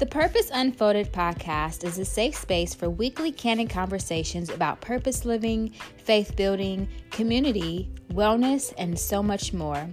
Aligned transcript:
The 0.00 0.06
Purpose 0.06 0.50
Unfolded 0.50 1.12
podcast 1.12 1.84
is 1.84 1.98
a 1.98 2.06
safe 2.06 2.34
space 2.34 2.72
for 2.72 2.88
weekly 2.88 3.30
candid 3.30 3.68
conversations 3.68 4.48
about 4.48 4.80
purpose 4.80 5.26
living, 5.26 5.74
faith 5.98 6.36
building, 6.36 6.88
community, 7.10 7.90
wellness, 8.10 8.72
and 8.78 8.98
so 8.98 9.22
much 9.22 9.52
more. 9.52 9.90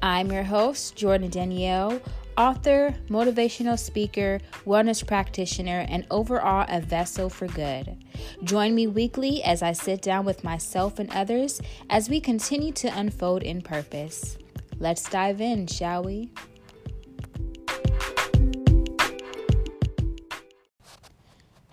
I'm 0.00 0.32
your 0.32 0.42
host, 0.42 0.96
Jordan 0.96 1.28
Danielle, 1.28 2.00
author, 2.38 2.94
motivational 3.10 3.78
speaker, 3.78 4.40
wellness 4.64 5.06
practitioner, 5.06 5.84
and 5.86 6.06
overall 6.10 6.64
a 6.70 6.80
vessel 6.80 7.28
for 7.28 7.46
good. 7.48 8.02
Join 8.44 8.74
me 8.74 8.86
weekly 8.86 9.42
as 9.44 9.60
I 9.60 9.72
sit 9.72 10.00
down 10.00 10.24
with 10.24 10.44
myself 10.44 10.98
and 10.98 11.10
others 11.10 11.60
as 11.90 12.08
we 12.08 12.20
continue 12.20 12.72
to 12.72 12.98
unfold 12.98 13.42
in 13.42 13.60
purpose. 13.60 14.38
Let's 14.78 15.06
dive 15.10 15.42
in, 15.42 15.66
shall 15.66 16.04
we? 16.04 16.30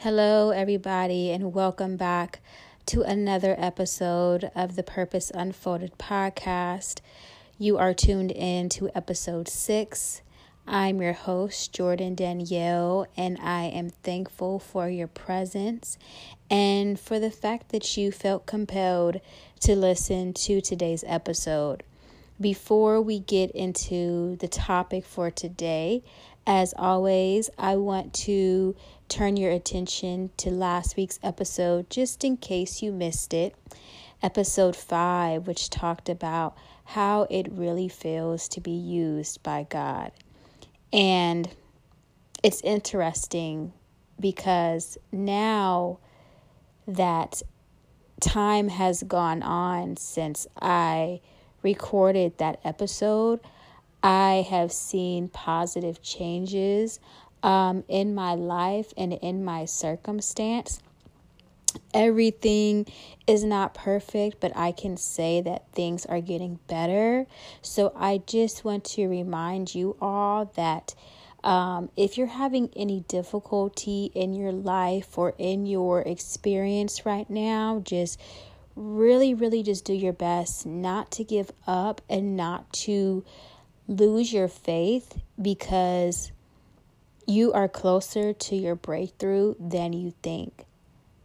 Hello, 0.03 0.51
everybody, 0.51 1.29
and 1.29 1.53
welcome 1.53 1.97
back 1.97 2.39
to 2.85 3.01
another 3.01 3.53
episode 3.57 4.49
of 4.55 4.77
the 4.77 4.81
Purpose 4.81 5.29
Unfolded 5.35 5.97
podcast. 5.97 7.01
You 7.57 7.77
are 7.77 7.93
tuned 7.93 8.31
in 8.31 8.69
to 8.69 8.89
episode 8.95 9.49
six. 9.49 10.21
I'm 10.65 11.01
your 11.01 11.11
host, 11.11 11.73
Jordan 11.73 12.15
Danielle, 12.15 13.07
and 13.17 13.37
I 13.41 13.63
am 13.63 13.89
thankful 13.89 14.57
for 14.57 14.87
your 14.87 15.07
presence 15.07 15.97
and 16.49 16.97
for 16.97 17.19
the 17.19 17.29
fact 17.29 17.73
that 17.73 17.97
you 17.97 18.13
felt 18.13 18.45
compelled 18.45 19.19
to 19.59 19.75
listen 19.75 20.31
to 20.35 20.61
today's 20.61 21.03
episode. 21.07 21.83
Before 22.39 23.01
we 23.01 23.19
get 23.19 23.51
into 23.51 24.37
the 24.37 24.47
topic 24.47 25.03
for 25.03 25.29
today, 25.29 26.03
as 26.47 26.73
always, 26.77 27.49
I 27.57 27.75
want 27.75 28.13
to 28.25 28.77
turn 29.09 29.35
your 29.37 29.51
attention 29.51 30.29
to 30.37 30.51
last 30.51 30.95
week's 30.95 31.19
episode 31.23 31.89
just 31.89 32.23
in 32.23 32.37
case 32.37 32.83
you 32.83 32.91
missed 32.91 33.33
it. 33.33 33.55
Episode 34.21 34.75
5, 34.75 35.47
which 35.47 35.69
talked 35.69 36.09
about 36.09 36.55
how 36.85 37.25
it 37.29 37.51
really 37.51 37.89
feels 37.89 38.47
to 38.49 38.61
be 38.61 38.71
used 38.71 39.41
by 39.41 39.65
God. 39.67 40.11
And 40.93 41.49
it's 42.43 42.61
interesting 42.61 43.73
because 44.19 44.97
now 45.11 45.97
that 46.87 47.41
time 48.21 48.67
has 48.67 49.01
gone 49.03 49.41
on 49.41 49.97
since 49.97 50.45
I 50.61 51.21
recorded 51.63 52.37
that 52.37 52.59
episode, 52.63 53.39
I 54.03 54.45
have 54.49 54.71
seen 54.71 55.29
positive 55.29 56.01
changes 56.01 56.99
um, 57.43 57.83
in 57.87 58.13
my 58.15 58.35
life 58.35 58.93
and 58.97 59.13
in 59.13 59.43
my 59.43 59.65
circumstance. 59.65 60.81
Everything 61.93 62.87
is 63.27 63.43
not 63.43 63.73
perfect, 63.73 64.39
but 64.39 64.51
I 64.55 64.71
can 64.71 64.97
say 64.97 65.41
that 65.41 65.71
things 65.71 66.05
are 66.05 66.21
getting 66.21 66.59
better. 66.67 67.27
So 67.61 67.91
I 67.95 68.21
just 68.25 68.65
want 68.65 68.83
to 68.85 69.07
remind 69.07 69.75
you 69.75 69.95
all 70.01 70.51
that 70.55 70.95
um, 71.43 71.89
if 71.95 72.17
you're 72.17 72.27
having 72.27 72.69
any 72.75 73.01
difficulty 73.01 74.11
in 74.13 74.33
your 74.33 74.51
life 74.51 75.17
or 75.17 75.33
in 75.37 75.65
your 75.65 76.01
experience 76.01 77.05
right 77.05 77.29
now, 77.29 77.81
just 77.83 78.19
really, 78.75 79.33
really 79.33 79.63
just 79.63 79.85
do 79.85 79.93
your 79.93 80.13
best 80.13 80.65
not 80.65 81.11
to 81.11 81.23
give 81.23 81.51
up 81.65 82.01
and 82.09 82.35
not 82.35 82.71
to 82.73 83.23
lose 83.87 84.33
your 84.33 84.47
faith 84.47 85.17
because 85.41 86.31
you 87.29 87.53
are 87.53 87.67
closer 87.67 88.33
to 88.33 88.55
your 88.55 88.75
breakthrough 88.75 89.55
than 89.59 89.93
you 89.93 90.13
think. 90.23 90.65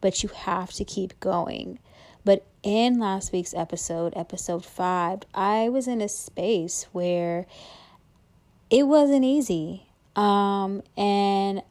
But 0.00 0.22
you 0.22 0.28
have 0.28 0.70
to 0.74 0.84
keep 0.84 1.18
going. 1.18 1.78
But 2.24 2.44
in 2.62 2.98
last 2.98 3.32
week's 3.32 3.54
episode, 3.54 4.12
episode 4.14 4.64
five, 4.64 5.20
I 5.34 5.68
was 5.70 5.88
in 5.88 6.00
a 6.00 6.08
space 6.08 6.86
where 6.92 7.46
it 8.70 8.86
wasn't 8.86 9.24
easy. 9.24 9.86
Um, 10.14 10.82
and 10.96 11.62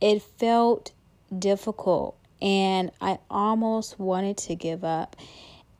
it 0.00 0.22
felt 0.22 0.92
difficult. 1.38 2.16
And 2.40 2.90
I 3.00 3.18
almost 3.30 3.98
wanted 3.98 4.38
to 4.38 4.54
give 4.54 4.82
up 4.82 5.16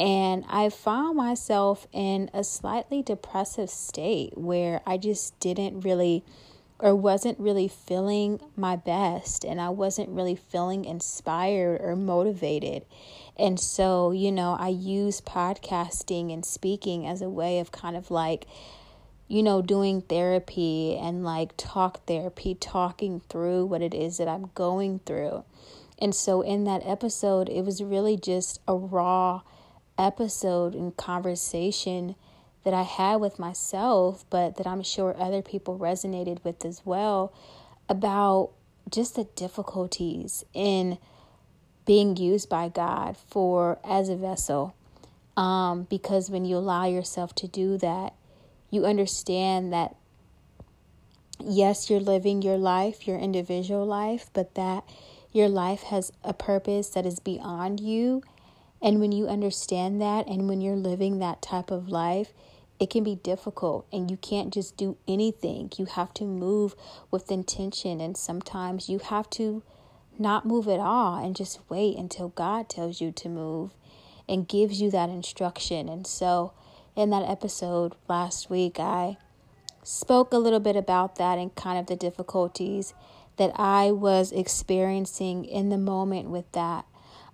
and 0.00 0.44
I 0.48 0.70
found 0.70 1.16
myself 1.16 1.86
in 1.92 2.28
a 2.34 2.42
slightly 2.42 3.02
depressive 3.02 3.70
state 3.70 4.36
where 4.36 4.80
I 4.84 4.96
just 4.96 5.38
didn't 5.38 5.80
really 5.80 6.24
or 6.78 6.94
wasn't 6.94 7.38
really 7.38 7.68
feeling 7.68 8.40
my 8.56 8.76
best 8.76 9.44
and 9.44 9.60
I 9.60 9.68
wasn't 9.70 10.08
really 10.10 10.36
feeling 10.36 10.84
inspired 10.84 11.80
or 11.80 11.96
motivated. 11.96 12.84
And 13.36 13.58
so, 13.58 14.10
you 14.10 14.30
know, 14.30 14.56
I 14.58 14.68
use 14.68 15.20
podcasting 15.20 16.32
and 16.32 16.44
speaking 16.44 17.06
as 17.06 17.22
a 17.22 17.28
way 17.28 17.58
of 17.58 17.72
kind 17.72 17.96
of 17.96 18.10
like, 18.10 18.46
you 19.28 19.42
know, 19.42 19.62
doing 19.62 20.02
therapy 20.02 20.96
and 20.96 21.24
like 21.24 21.56
talk 21.56 22.04
therapy, 22.06 22.54
talking 22.54 23.20
through 23.28 23.66
what 23.66 23.82
it 23.82 23.94
is 23.94 24.18
that 24.18 24.28
I'm 24.28 24.50
going 24.54 25.00
through. 25.00 25.44
And 25.98 26.14
so, 26.14 26.42
in 26.42 26.64
that 26.64 26.82
episode, 26.84 27.48
it 27.48 27.64
was 27.64 27.82
really 27.82 28.16
just 28.16 28.60
a 28.66 28.74
raw 28.74 29.42
episode 29.96 30.74
and 30.74 30.96
conversation 30.96 32.16
that 32.64 32.74
I 32.74 32.82
had 32.82 33.16
with 33.16 33.38
myself, 33.38 34.24
but 34.30 34.56
that 34.56 34.66
I'm 34.66 34.82
sure 34.82 35.14
other 35.18 35.42
people 35.42 35.78
resonated 35.78 36.42
with 36.44 36.64
as 36.64 36.82
well 36.84 37.32
about 37.88 38.50
just 38.90 39.16
the 39.16 39.24
difficulties 39.36 40.44
in 40.52 40.98
being 41.86 42.16
used 42.16 42.48
by 42.48 42.68
God 42.68 43.16
for 43.16 43.78
as 43.84 44.08
a 44.08 44.16
vessel. 44.16 44.74
Um, 45.36 45.84
because 45.90 46.30
when 46.30 46.44
you 46.44 46.56
allow 46.56 46.86
yourself 46.86 47.34
to 47.36 47.48
do 47.48 47.76
that, 47.78 48.14
you 48.70 48.86
understand 48.86 49.72
that 49.72 49.94
yes, 51.40 51.90
you're 51.90 52.00
living 52.00 52.40
your 52.40 52.56
life, 52.56 53.06
your 53.06 53.18
individual 53.18 53.84
life, 53.84 54.30
but 54.32 54.54
that 54.54 54.84
your 55.32 55.48
life 55.48 55.82
has 55.84 56.12
a 56.22 56.32
purpose 56.32 56.90
that 56.90 57.04
is 57.04 57.18
beyond 57.18 57.80
you 57.80 58.22
and 58.84 59.00
when 59.00 59.12
you 59.12 59.26
understand 59.26 60.02
that 60.02 60.26
and 60.26 60.46
when 60.46 60.60
you're 60.60 60.76
living 60.76 61.18
that 61.18 61.40
type 61.40 61.70
of 61.70 61.88
life, 61.88 62.34
it 62.80 62.90
can 62.90 63.04
be 63.04 63.16
difficult 63.16 63.86
and 63.92 64.10
you 64.10 64.16
can't 64.16 64.52
just 64.52 64.76
do 64.76 64.96
anything. 65.06 65.70
You 65.76 65.86
have 65.86 66.12
to 66.14 66.24
move 66.24 66.74
with 67.10 67.30
intention, 67.30 68.00
and 68.00 68.16
sometimes 68.16 68.88
you 68.88 68.98
have 68.98 69.30
to 69.30 69.62
not 70.18 70.46
move 70.46 70.68
at 70.68 70.80
all 70.80 71.22
and 71.22 71.36
just 71.36 71.60
wait 71.68 71.96
until 71.96 72.28
God 72.28 72.68
tells 72.68 73.00
you 73.00 73.12
to 73.12 73.28
move 73.28 73.72
and 74.28 74.48
gives 74.48 74.80
you 74.80 74.90
that 74.90 75.10
instruction. 75.10 75.88
And 75.88 76.06
so, 76.06 76.52
in 76.96 77.10
that 77.10 77.28
episode 77.28 77.94
last 78.08 78.48
week, 78.48 78.78
I 78.78 79.16
spoke 79.82 80.32
a 80.32 80.38
little 80.38 80.60
bit 80.60 80.76
about 80.76 81.16
that 81.16 81.38
and 81.38 81.54
kind 81.54 81.78
of 81.78 81.86
the 81.86 81.96
difficulties 81.96 82.94
that 83.36 83.52
I 83.56 83.90
was 83.90 84.32
experiencing 84.32 85.44
in 85.44 85.68
the 85.68 85.78
moment 85.78 86.30
with 86.30 86.50
that. 86.52 86.86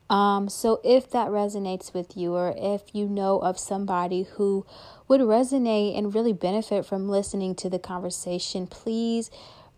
Um, 0.09 0.49
so, 0.49 0.81
if 0.83 1.11
that 1.11 1.29
resonates 1.29 1.95
with 1.95 2.17
you, 2.17 2.35
or 2.35 2.55
if 2.57 2.95
you 2.95 3.07
know 3.07 3.39
of 3.39 3.59
somebody 3.59 4.25
who 4.25 4.67
would 5.11 5.21
resonate 5.21 5.99
and 5.99 6.15
really 6.15 6.33
benefit 6.33 6.87
from 6.87 7.09
listening 7.09 7.57
to 7.57 7.69
the 7.69 7.81
conversation, 7.81 8.69
please 8.69 9.29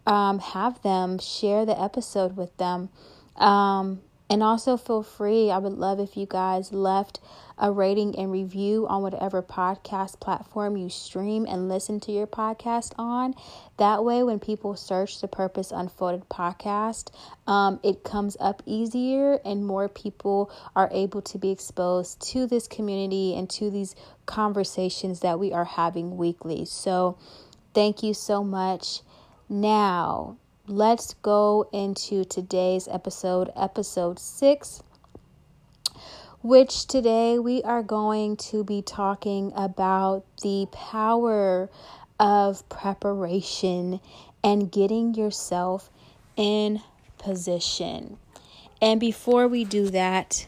um, 0.07 0.39
have 0.39 0.81
them 0.83 1.19
share 1.19 1.65
the 1.65 1.81
episode 1.81 2.37
with 2.37 2.55
them. 2.59 2.91
Um, 3.37 4.03
and 4.33 4.43
also 4.43 4.79
feel 4.79 5.03
free, 5.03 5.51
I 5.51 5.59
would 5.59 5.75
love 5.75 6.01
if 6.01 6.17
you 6.17 6.25
guys 6.25 6.73
left 6.73 7.21
a 7.59 7.71
rating 7.71 8.19
and 8.19 8.33
review 8.33 8.87
on 8.89 9.03
whatever 9.03 9.43
podcast 9.43 10.21
platform 10.21 10.75
you 10.75 10.89
stream 10.89 11.45
and 11.45 11.69
listen 11.69 12.01
to 12.01 12.13
your 12.13 12.27
podcast 12.27 12.95
on. 12.97 13.35
That 13.77 14.03
way, 14.03 14.23
when 14.23 14.41
people 14.41 14.75
search 14.75 15.21
the 15.21 15.29
Purpose 15.29 15.71
Unfolded 15.71 16.31
podcast, 16.31 17.13
um, 17.47 17.79
it 17.83 18.05
comes 18.05 18.39
up 18.41 18.63
easier 18.65 19.39
and 19.45 19.67
more 19.67 19.87
people 19.87 20.51
are 20.75 20.89
able 20.93 21.21
to 21.21 21.37
be 21.37 21.51
exposed 21.51 22.23
to 22.31 22.47
this 22.47 22.67
community 22.67 23.37
and 23.37 23.51
to 23.51 23.69
these 23.69 23.95
conversations 24.25 25.21
that 25.21 25.39
we 25.39 25.53
are 25.53 25.67
having 25.67 26.17
weekly. 26.17 26.65
So, 26.65 27.19
thank 27.75 28.03
you 28.03 28.15
so 28.15 28.43
much. 28.43 29.03
Now, 29.51 30.39
let's 30.69 31.15
go 31.15 31.69
into 31.73 32.25
today's 32.25 32.87
episode, 32.87 33.51
episode 33.57 34.19
six, 34.19 34.81
which 36.41 36.87
today 36.87 37.39
we 37.39 37.63
are 37.65 37.83
going 37.83 38.37
to 38.37 38.63
be 38.63 38.81
talking 38.81 39.53
about 39.57 40.25
the 40.43 40.67
power 40.71 41.69
of 42.21 42.69
preparation 42.69 44.01
and 44.45 44.71
getting 44.71 45.15
yourself 45.15 45.91
in 46.37 46.81
position. 47.19 48.17
And 48.81 49.01
before 49.01 49.49
we 49.49 49.65
do 49.65 49.91
that, 49.91 50.47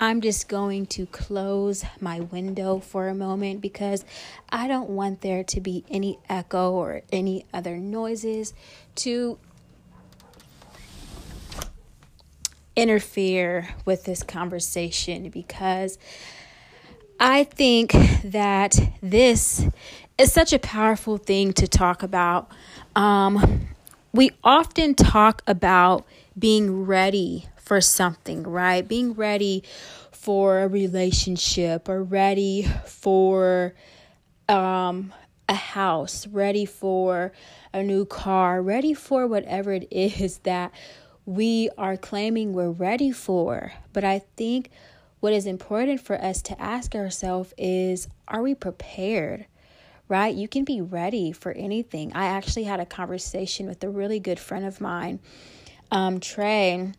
I'm 0.00 0.20
just 0.20 0.48
going 0.48 0.86
to 0.86 1.06
close 1.06 1.84
my 2.00 2.20
window 2.20 2.78
for 2.78 3.08
a 3.08 3.14
moment 3.14 3.60
because 3.60 4.04
I 4.48 4.68
don't 4.68 4.90
want 4.90 5.22
there 5.22 5.42
to 5.42 5.60
be 5.60 5.84
any 5.90 6.20
echo 6.28 6.70
or 6.70 7.02
any 7.10 7.44
other 7.52 7.78
noises 7.78 8.54
to 8.96 9.38
interfere 12.78 13.68
with 13.84 14.04
this 14.04 14.22
conversation 14.22 15.28
because 15.30 15.98
I 17.18 17.42
think 17.42 17.90
that 18.22 18.78
this 19.02 19.66
is 20.16 20.32
such 20.32 20.52
a 20.52 20.60
powerful 20.60 21.16
thing 21.16 21.52
to 21.54 21.66
talk 21.66 22.04
about. 22.04 22.48
Um, 22.94 23.68
we 24.12 24.30
often 24.44 24.94
talk 24.94 25.42
about 25.48 26.06
being 26.38 26.86
ready 26.86 27.46
for 27.56 27.80
something, 27.80 28.44
right? 28.44 28.86
Being 28.86 29.14
ready 29.14 29.64
for 30.12 30.60
a 30.60 30.68
relationship 30.68 31.88
or 31.88 32.04
ready 32.04 32.68
for 32.86 33.74
um, 34.48 35.12
a 35.48 35.54
house, 35.54 36.28
ready 36.28 36.64
for 36.64 37.32
a 37.74 37.82
new 37.82 38.04
car, 38.04 38.62
ready 38.62 38.94
for 38.94 39.26
whatever 39.26 39.72
it 39.72 39.88
is 39.90 40.38
that 40.38 40.72
we 41.28 41.68
are 41.76 41.98
claiming 41.98 42.54
we're 42.54 42.70
ready 42.70 43.12
for. 43.12 43.70
But 43.92 44.02
I 44.02 44.20
think 44.38 44.70
what 45.20 45.34
is 45.34 45.44
important 45.44 46.00
for 46.00 46.18
us 46.18 46.40
to 46.40 46.58
ask 46.58 46.94
ourselves 46.94 47.52
is 47.58 48.08
are 48.26 48.40
we 48.40 48.54
prepared? 48.54 49.44
Right? 50.08 50.34
You 50.34 50.48
can 50.48 50.64
be 50.64 50.80
ready 50.80 51.32
for 51.32 51.52
anything. 51.52 52.14
I 52.14 52.24
actually 52.24 52.64
had 52.64 52.80
a 52.80 52.86
conversation 52.86 53.66
with 53.66 53.84
a 53.84 53.90
really 53.90 54.18
good 54.20 54.38
friend 54.38 54.64
of 54.64 54.80
mine, 54.80 55.20
um, 55.90 56.18
Trey, 56.18 56.94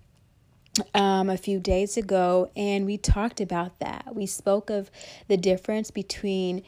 um, 0.93 1.31
a 1.31 1.37
few 1.37 1.59
days 1.59 1.97
ago, 1.97 2.51
and 2.55 2.85
we 2.85 2.99
talked 2.99 3.41
about 3.41 3.79
that. 3.79 4.13
We 4.13 4.27
spoke 4.27 4.69
of 4.69 4.91
the 5.27 5.37
difference 5.37 5.89
between 5.89 6.61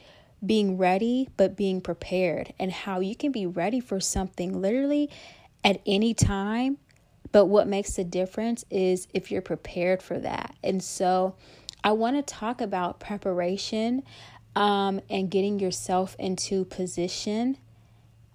being 0.44 0.78
ready 0.78 1.28
but 1.36 1.56
being 1.56 1.80
prepared 1.80 2.52
and 2.58 2.72
how 2.72 2.98
you 2.98 3.14
can 3.14 3.30
be 3.30 3.46
ready 3.46 3.78
for 3.78 4.00
something 4.00 4.60
literally 4.60 5.08
at 5.62 5.80
any 5.86 6.12
time 6.12 6.78
but 7.32 7.46
what 7.46 7.66
makes 7.66 7.94
the 7.96 8.04
difference 8.04 8.64
is 8.70 9.08
if 9.12 9.30
you're 9.30 9.42
prepared 9.42 10.02
for 10.02 10.18
that. 10.18 10.54
And 10.62 10.82
so 10.82 11.34
i 11.84 11.90
want 11.90 12.14
to 12.14 12.34
talk 12.34 12.60
about 12.60 13.00
preparation 13.00 14.04
um, 14.54 15.00
and 15.10 15.30
getting 15.30 15.58
yourself 15.58 16.14
into 16.18 16.64
position. 16.66 17.56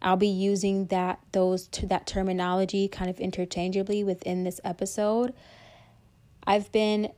I'll 0.01 0.17
be 0.17 0.27
using 0.27 0.87
that 0.87 1.19
those 1.31 1.67
to 1.69 1.85
that 1.87 2.07
terminology 2.07 2.87
kind 2.87 3.09
of 3.09 3.19
interchangeably 3.19 4.03
within 4.03 4.43
this 4.43 4.59
episode. 4.63 5.33
I've 6.45 6.71
been 6.71 7.11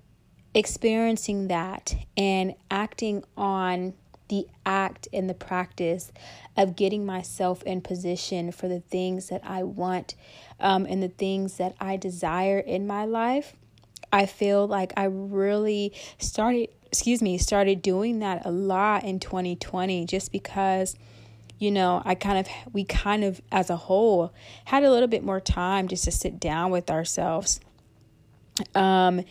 experiencing 0.53 1.47
that 1.47 1.95
and 2.17 2.55
acting 2.71 3.23
on 3.37 3.93
the 4.29 4.47
act 4.65 5.07
and 5.11 5.29
the 5.29 5.33
practice 5.33 6.11
of 6.55 6.75
getting 6.75 7.05
myself 7.05 7.61
in 7.63 7.81
position 7.81 8.51
for 8.51 8.67
the 8.67 8.79
things 8.79 9.29
that 9.29 9.41
I 9.43 9.63
want 9.63 10.15
um, 10.59 10.85
and 10.85 11.03
the 11.03 11.09
things 11.09 11.57
that 11.57 11.75
I 11.79 11.97
desire 11.97 12.59
in 12.59 12.87
my 12.87 13.05
life. 13.05 13.53
I 14.11 14.25
feel 14.25 14.67
like 14.67 14.93
I 14.97 15.05
really 15.05 15.93
started, 16.17 16.69
excuse 16.87 17.21
me, 17.21 17.37
started 17.37 17.81
doing 17.81 18.19
that 18.19 18.45
a 18.45 18.51
lot 18.51 19.03
in 19.03 19.19
2020 19.19 20.05
just 20.05 20.31
because 20.31 20.95
you 21.59 21.71
know, 21.71 22.01
I 22.05 22.15
kind 22.15 22.37
of, 22.39 22.47
we 22.71 22.85
kind 22.85 23.25
of 23.25 23.41
as 23.51 23.69
a 23.69 23.75
whole 23.75 24.33
had 24.63 24.83
a 24.83 24.89
little 24.89 25.09
bit 25.09 25.23
more 25.25 25.41
time 25.41 25.89
just 25.89 26.05
to 26.05 26.11
sit 26.11 26.39
down 26.39 26.71
with 26.71 26.89
ourselves. 26.89 27.59
Um, 28.73 29.25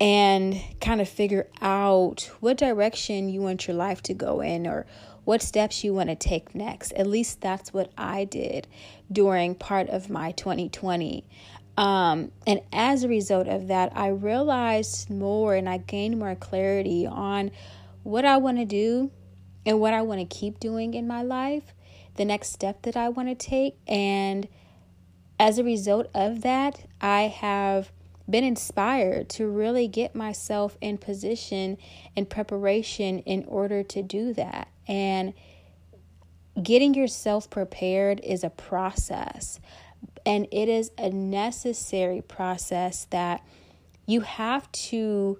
and 0.00 0.60
kind 0.80 1.00
of 1.00 1.08
figure 1.08 1.46
out 1.60 2.30
what 2.40 2.56
direction 2.56 3.28
you 3.28 3.42
want 3.42 3.68
your 3.68 3.76
life 3.76 4.02
to 4.02 4.14
go 4.14 4.40
in 4.40 4.66
or 4.66 4.86
what 5.24 5.42
steps 5.42 5.84
you 5.84 5.92
want 5.92 6.08
to 6.08 6.16
take 6.16 6.54
next. 6.54 6.92
At 6.92 7.06
least 7.06 7.42
that's 7.42 7.72
what 7.72 7.92
I 7.98 8.24
did 8.24 8.66
during 9.12 9.54
part 9.54 9.90
of 9.90 10.08
my 10.08 10.32
2020. 10.32 11.26
Um, 11.76 12.32
and 12.46 12.60
as 12.72 13.04
a 13.04 13.08
result 13.08 13.46
of 13.46 13.68
that, 13.68 13.92
I 13.94 14.08
realized 14.08 15.10
more 15.10 15.54
and 15.54 15.68
I 15.68 15.76
gained 15.78 16.18
more 16.18 16.34
clarity 16.34 17.06
on 17.06 17.50
what 18.02 18.24
I 18.24 18.38
want 18.38 18.58
to 18.58 18.64
do 18.64 19.10
and 19.66 19.80
what 19.80 19.92
I 19.92 20.02
want 20.02 20.20
to 20.20 20.26
keep 20.26 20.58
doing 20.58 20.94
in 20.94 21.06
my 21.06 21.22
life, 21.22 21.74
the 22.16 22.24
next 22.24 22.52
step 22.52 22.82
that 22.82 22.96
I 22.96 23.10
want 23.10 23.28
to 23.28 23.34
take. 23.34 23.76
And 23.86 24.48
as 25.38 25.58
a 25.58 25.64
result 25.64 26.08
of 26.14 26.40
that, 26.42 26.86
I 27.00 27.22
have 27.22 27.92
been 28.30 28.44
inspired 28.44 29.28
to 29.30 29.48
really 29.48 29.88
get 29.88 30.14
myself 30.14 30.76
in 30.80 30.98
position 30.98 31.78
and 32.16 32.28
preparation 32.28 33.20
in 33.20 33.44
order 33.46 33.82
to 33.82 34.02
do 34.02 34.32
that. 34.34 34.68
And 34.86 35.34
getting 36.60 36.94
yourself 36.94 37.50
prepared 37.50 38.20
is 38.20 38.44
a 38.44 38.50
process, 38.50 39.60
and 40.24 40.46
it 40.50 40.68
is 40.68 40.90
a 40.98 41.10
necessary 41.10 42.22
process 42.22 43.06
that 43.10 43.44
you 44.06 44.20
have 44.20 44.70
to 44.72 45.38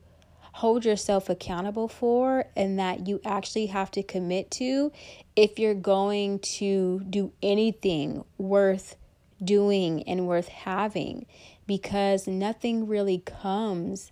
hold 0.53 0.85
yourself 0.85 1.29
accountable 1.29 1.89
for 1.89 2.45
and 2.57 2.79
that 2.79 3.07
you 3.07 3.21
actually 3.25 3.67
have 3.67 3.91
to 3.91 4.03
commit 4.03 4.51
to 4.51 4.93
if 5.37 5.59
you're 5.59 5.75
going 5.75 6.39
to 6.41 7.01
do 7.09 7.33
anything 7.43 8.25
worth 8.37 8.97
doing 9.43 10.03
and 10.05 10.27
worth 10.27 10.49
having 10.49 11.25
because 11.71 12.27
nothing 12.27 12.89
really 12.89 13.19
comes 13.19 14.11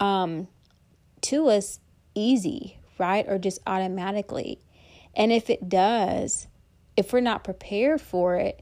um, 0.00 0.46
to 1.22 1.48
us 1.48 1.80
easy, 2.14 2.78
right? 2.98 3.24
Or 3.26 3.38
just 3.38 3.58
automatically. 3.66 4.60
And 5.16 5.32
if 5.32 5.48
it 5.48 5.66
does, 5.66 6.46
if 6.98 7.10
we're 7.10 7.20
not 7.20 7.42
prepared 7.42 8.02
for 8.02 8.36
it, 8.36 8.60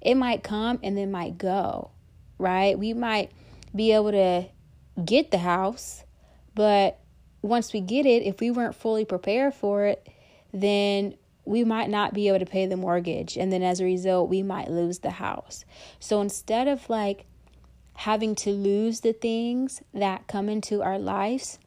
it 0.00 0.14
might 0.14 0.42
come 0.42 0.78
and 0.82 0.96
then 0.96 1.10
might 1.12 1.36
go, 1.36 1.90
right? 2.38 2.78
We 2.78 2.94
might 2.94 3.32
be 3.76 3.92
able 3.92 4.12
to 4.12 4.46
get 5.04 5.30
the 5.30 5.36
house, 5.36 6.04
but 6.54 6.98
once 7.42 7.74
we 7.74 7.82
get 7.82 8.06
it, 8.06 8.22
if 8.22 8.40
we 8.40 8.50
weren't 8.50 8.74
fully 8.74 9.04
prepared 9.04 9.52
for 9.52 9.84
it, 9.84 10.08
then 10.54 11.16
we 11.44 11.64
might 11.64 11.90
not 11.90 12.14
be 12.14 12.28
able 12.28 12.38
to 12.38 12.46
pay 12.46 12.64
the 12.64 12.78
mortgage. 12.78 13.36
And 13.36 13.52
then 13.52 13.62
as 13.62 13.78
a 13.78 13.84
result, 13.84 14.30
we 14.30 14.42
might 14.42 14.70
lose 14.70 15.00
the 15.00 15.10
house. 15.10 15.66
So 16.00 16.22
instead 16.22 16.66
of 16.66 16.88
like 16.88 17.26
having 17.94 18.34
to 18.34 18.50
lose 18.50 19.00
the 19.00 19.12
things 19.12 19.82
that 19.92 20.26
come 20.26 20.48
into 20.48 20.82
our 20.82 20.98
lives, 20.98 21.58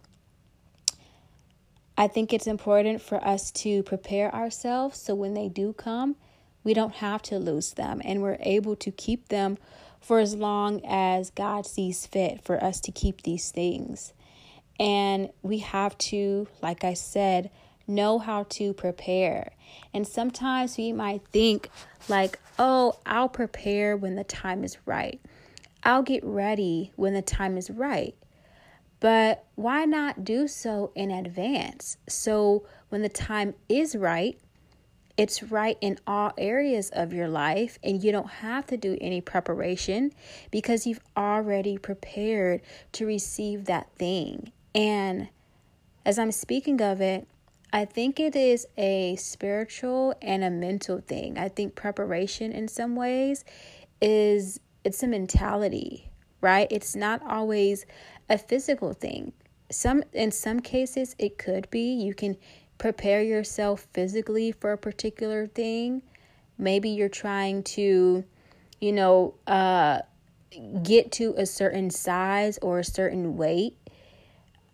I 1.97 2.07
think 2.07 2.31
it's 2.31 2.47
important 2.47 3.01
for 3.01 3.23
us 3.25 3.49
to 3.51 3.81
prepare 3.83 4.33
ourselves 4.33 4.99
so 4.99 5.15
when 5.15 5.33
they 5.33 5.49
do 5.49 5.73
come, 5.73 6.15
we 6.63 6.73
don't 6.73 6.95
have 6.95 7.21
to 7.23 7.39
lose 7.39 7.73
them 7.73 8.01
and 8.03 8.21
we're 8.21 8.37
able 8.41 8.75
to 8.75 8.91
keep 8.91 9.29
them 9.29 9.57
for 9.99 10.19
as 10.19 10.35
long 10.35 10.81
as 10.85 11.31
God 11.31 11.65
sees 11.65 12.05
fit 12.05 12.43
for 12.43 12.63
us 12.63 12.79
to 12.81 12.91
keep 12.91 13.23
these 13.23 13.51
things. 13.51 14.13
And 14.79 15.31
we 15.41 15.59
have 15.59 15.97
to, 15.97 16.47
like 16.61 16.83
I 16.83 16.93
said, 16.93 17.49
know 17.87 18.19
how 18.19 18.43
to 18.49 18.73
prepare. 18.73 19.53
And 19.93 20.07
sometimes 20.07 20.77
we 20.77 20.91
might 20.91 21.21
think, 21.31 21.69
like, 22.07 22.37
oh, 22.59 22.97
I'll 23.05 23.29
prepare 23.29 23.97
when 23.97 24.15
the 24.15 24.23
time 24.23 24.63
is 24.63 24.77
right. 24.85 25.19
I'll 25.83 26.03
get 26.03 26.23
ready 26.23 26.91
when 26.95 27.13
the 27.13 27.21
time 27.21 27.57
is 27.57 27.69
right. 27.69 28.15
But 28.99 29.45
why 29.55 29.85
not 29.85 30.23
do 30.23 30.47
so 30.47 30.91
in 30.95 31.11
advance? 31.11 31.97
So 32.09 32.65
when 32.89 33.03
the 33.03 33.09
time 33.09 33.53
is 33.69 33.95
right, 33.95 34.39
it's 35.17 35.43
right 35.43 35.77
in 35.81 35.97
all 36.05 36.31
areas 36.37 36.91
of 36.91 37.11
your 37.11 37.27
life, 37.27 37.79
and 37.83 38.03
you 38.03 38.11
don't 38.11 38.29
have 38.29 38.67
to 38.67 38.77
do 38.77 38.97
any 39.01 39.19
preparation 39.19 40.13
because 40.51 40.85
you've 40.85 41.01
already 41.15 41.77
prepared 41.77 42.61
to 42.93 43.05
receive 43.05 43.65
that 43.65 43.89
thing. 43.95 44.51
And 44.75 45.29
as 46.05 46.19
I'm 46.19 46.31
speaking 46.31 46.81
of 46.81 47.01
it, 47.01 47.27
I 47.73 47.85
think 47.85 48.19
it 48.19 48.35
is 48.35 48.67
a 48.77 49.15
spiritual 49.17 50.15
and 50.21 50.43
a 50.43 50.49
mental 50.49 50.99
thing. 51.01 51.37
I 51.37 51.49
think 51.49 51.75
preparation 51.75 52.51
in 52.51 52.67
some 52.67 52.95
ways 52.95 53.43
is 53.99 54.59
it's 54.87 55.03
a 55.03 55.07
mentality, 55.07 56.09
right? 56.39 56.67
It's 56.71 56.95
not 56.95 57.21
always 57.27 57.85
a 58.29 58.37
physical 58.37 58.93
thing. 58.93 59.33
Some 59.69 60.03
in 60.13 60.31
some 60.31 60.61
cases 60.61 61.13
it 61.19 61.37
could 61.37 61.69
be. 61.69 61.93
You 61.93 62.13
can 62.13 62.37
prepare 62.77 63.21
yourself 63.21 63.85
physically 63.91 64.53
for 64.53 64.71
a 64.71 64.77
particular 64.77 65.45
thing. 65.45 66.03
Maybe 66.57 66.89
you're 66.89 67.09
trying 67.09 67.63
to, 67.63 68.23
you 68.79 68.91
know, 68.93 69.35
uh 69.45 69.99
get 70.81 71.11
to 71.11 71.33
a 71.37 71.45
certain 71.45 71.89
size 71.89 72.57
or 72.61 72.79
a 72.79 72.83
certain 72.83 73.35
weight 73.35 73.75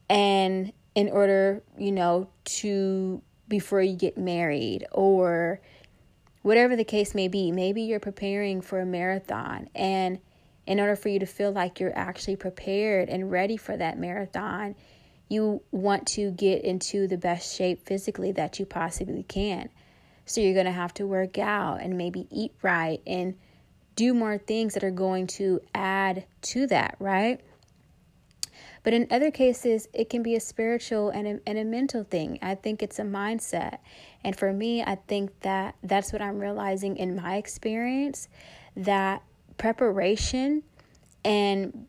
and 0.07 0.71
in 0.93 1.09
order, 1.09 1.63
you 1.77 1.91
know, 1.91 2.29
to 2.45 3.19
before 3.47 3.81
you 3.81 3.95
get 3.95 4.15
married 4.15 4.85
or 4.91 5.59
whatever 6.43 6.75
the 6.75 6.83
case 6.83 7.15
may 7.15 7.27
be. 7.27 7.51
Maybe 7.51 7.81
you're 7.81 7.99
preparing 7.99 8.61
for 8.61 8.79
a 8.79 8.85
marathon, 8.85 9.69
and 9.73 10.19
in 10.67 10.79
order 10.79 10.95
for 10.95 11.09
you 11.09 11.19
to 11.19 11.25
feel 11.25 11.51
like 11.51 11.79
you're 11.79 11.97
actually 11.97 12.35
prepared 12.35 13.09
and 13.09 13.31
ready 13.31 13.57
for 13.57 13.75
that 13.75 13.97
marathon, 13.97 14.75
you 15.27 15.61
want 15.71 16.07
to 16.07 16.31
get 16.31 16.63
into 16.63 17.07
the 17.07 17.17
best 17.17 17.55
shape 17.55 17.85
physically 17.85 18.31
that 18.33 18.59
you 18.59 18.65
possibly 18.65 19.23
can. 19.23 19.69
So 20.25 20.39
you're 20.39 20.53
going 20.53 20.67
to 20.67 20.71
have 20.71 20.93
to 20.95 21.07
work 21.07 21.37
out 21.37 21.81
and 21.81 21.97
maybe 21.97 22.27
eat 22.29 22.53
right 22.61 23.01
and 23.05 23.35
do 23.95 24.13
more 24.13 24.37
things 24.37 24.73
that 24.73 24.83
are 24.83 24.91
going 24.91 25.27
to 25.27 25.59
add 25.73 26.25
to 26.41 26.67
that, 26.67 26.95
right? 26.99 27.41
But 28.83 28.93
in 28.93 29.07
other 29.09 29.31
cases, 29.31 29.87
it 29.93 30.09
can 30.09 30.23
be 30.23 30.35
a 30.35 30.39
spiritual 30.39 31.09
and 31.09 31.27
a, 31.27 31.39
and 31.47 31.57
a 31.57 31.63
mental 31.63 32.03
thing. 32.03 32.37
I 32.41 32.55
think 32.55 32.83
it's 32.83 32.99
a 32.99 33.03
mindset. 33.03 33.79
And 34.23 34.35
for 34.35 34.51
me, 34.51 34.83
I 34.83 34.95
think 35.07 35.39
that 35.41 35.75
that's 35.81 36.11
what 36.11 36.21
I'm 36.21 36.39
realizing 36.39 36.97
in 36.97 37.15
my 37.15 37.37
experience 37.37 38.27
that 38.75 39.23
preparation 39.57 40.63
and 41.23 41.87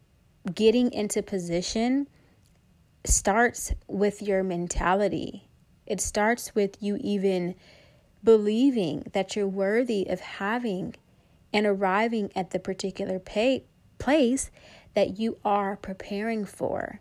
getting 0.54 0.92
into 0.92 1.22
position 1.22 2.06
starts 3.04 3.72
with 3.88 4.22
your 4.22 4.42
mentality. 4.42 5.48
It 5.86 6.00
starts 6.00 6.54
with 6.54 6.76
you 6.80 6.96
even 7.00 7.54
believing 8.22 9.04
that 9.12 9.36
you're 9.36 9.48
worthy 9.48 10.06
of 10.08 10.20
having 10.20 10.94
and 11.52 11.66
arriving 11.66 12.30
at 12.34 12.50
the 12.50 12.58
particular 12.58 13.18
pay, 13.18 13.64
place 13.98 14.50
that 14.94 15.18
you 15.18 15.38
are 15.44 15.76
preparing 15.76 16.44
for. 16.44 17.00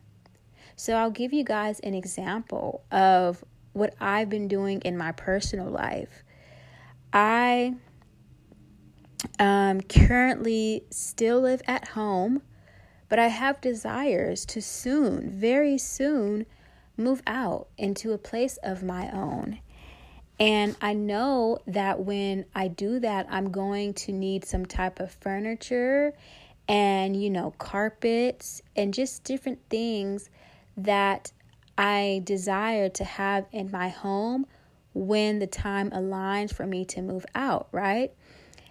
So, 0.75 0.95
I'll 0.95 1.11
give 1.11 1.33
you 1.33 1.43
guys 1.43 1.79
an 1.81 1.93
example 1.93 2.83
of 2.91 3.43
what 3.73 3.95
I've 3.99 4.29
been 4.29 4.47
doing 4.47 4.81
in 4.81 4.97
my 4.97 5.11
personal 5.11 5.69
life. 5.69 6.23
I 7.11 7.75
um, 9.39 9.81
currently 9.81 10.83
still 10.89 11.41
live 11.41 11.61
at 11.67 11.89
home, 11.89 12.41
but 13.09 13.19
I 13.19 13.27
have 13.27 13.61
desires 13.61 14.45
to 14.47 14.61
soon, 14.61 15.29
very 15.29 15.77
soon, 15.77 16.45
move 16.97 17.21
out 17.25 17.67
into 17.77 18.13
a 18.13 18.17
place 18.17 18.57
of 18.63 18.83
my 18.83 19.09
own. 19.11 19.59
And 20.39 20.75
I 20.81 20.93
know 20.93 21.59
that 21.67 21.99
when 21.99 22.45
I 22.55 22.67
do 22.67 22.99
that, 22.99 23.27
I'm 23.29 23.51
going 23.51 23.93
to 23.93 24.11
need 24.11 24.45
some 24.45 24.65
type 24.65 24.99
of 24.99 25.11
furniture 25.11 26.13
and, 26.67 27.21
you 27.21 27.29
know, 27.29 27.51
carpets 27.57 28.61
and 28.75 28.93
just 28.93 29.23
different 29.23 29.59
things 29.69 30.29
that 30.77 31.31
I 31.77 32.21
desire 32.23 32.89
to 32.89 33.03
have 33.03 33.45
in 33.51 33.71
my 33.71 33.89
home 33.89 34.45
when 34.93 35.39
the 35.39 35.47
time 35.47 35.89
aligns 35.91 36.53
for 36.53 36.65
me 36.65 36.85
to 36.85 37.01
move 37.01 37.25
out, 37.35 37.67
right? 37.71 38.11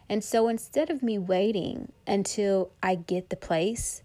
And 0.08 0.22
so 0.22 0.49
instead 0.49 0.90
of 0.90 1.02
me 1.02 1.18
waiting 1.18 1.92
until 2.06 2.70
I 2.82 2.94
get 2.94 3.30
the 3.30 3.37
place 3.37 4.02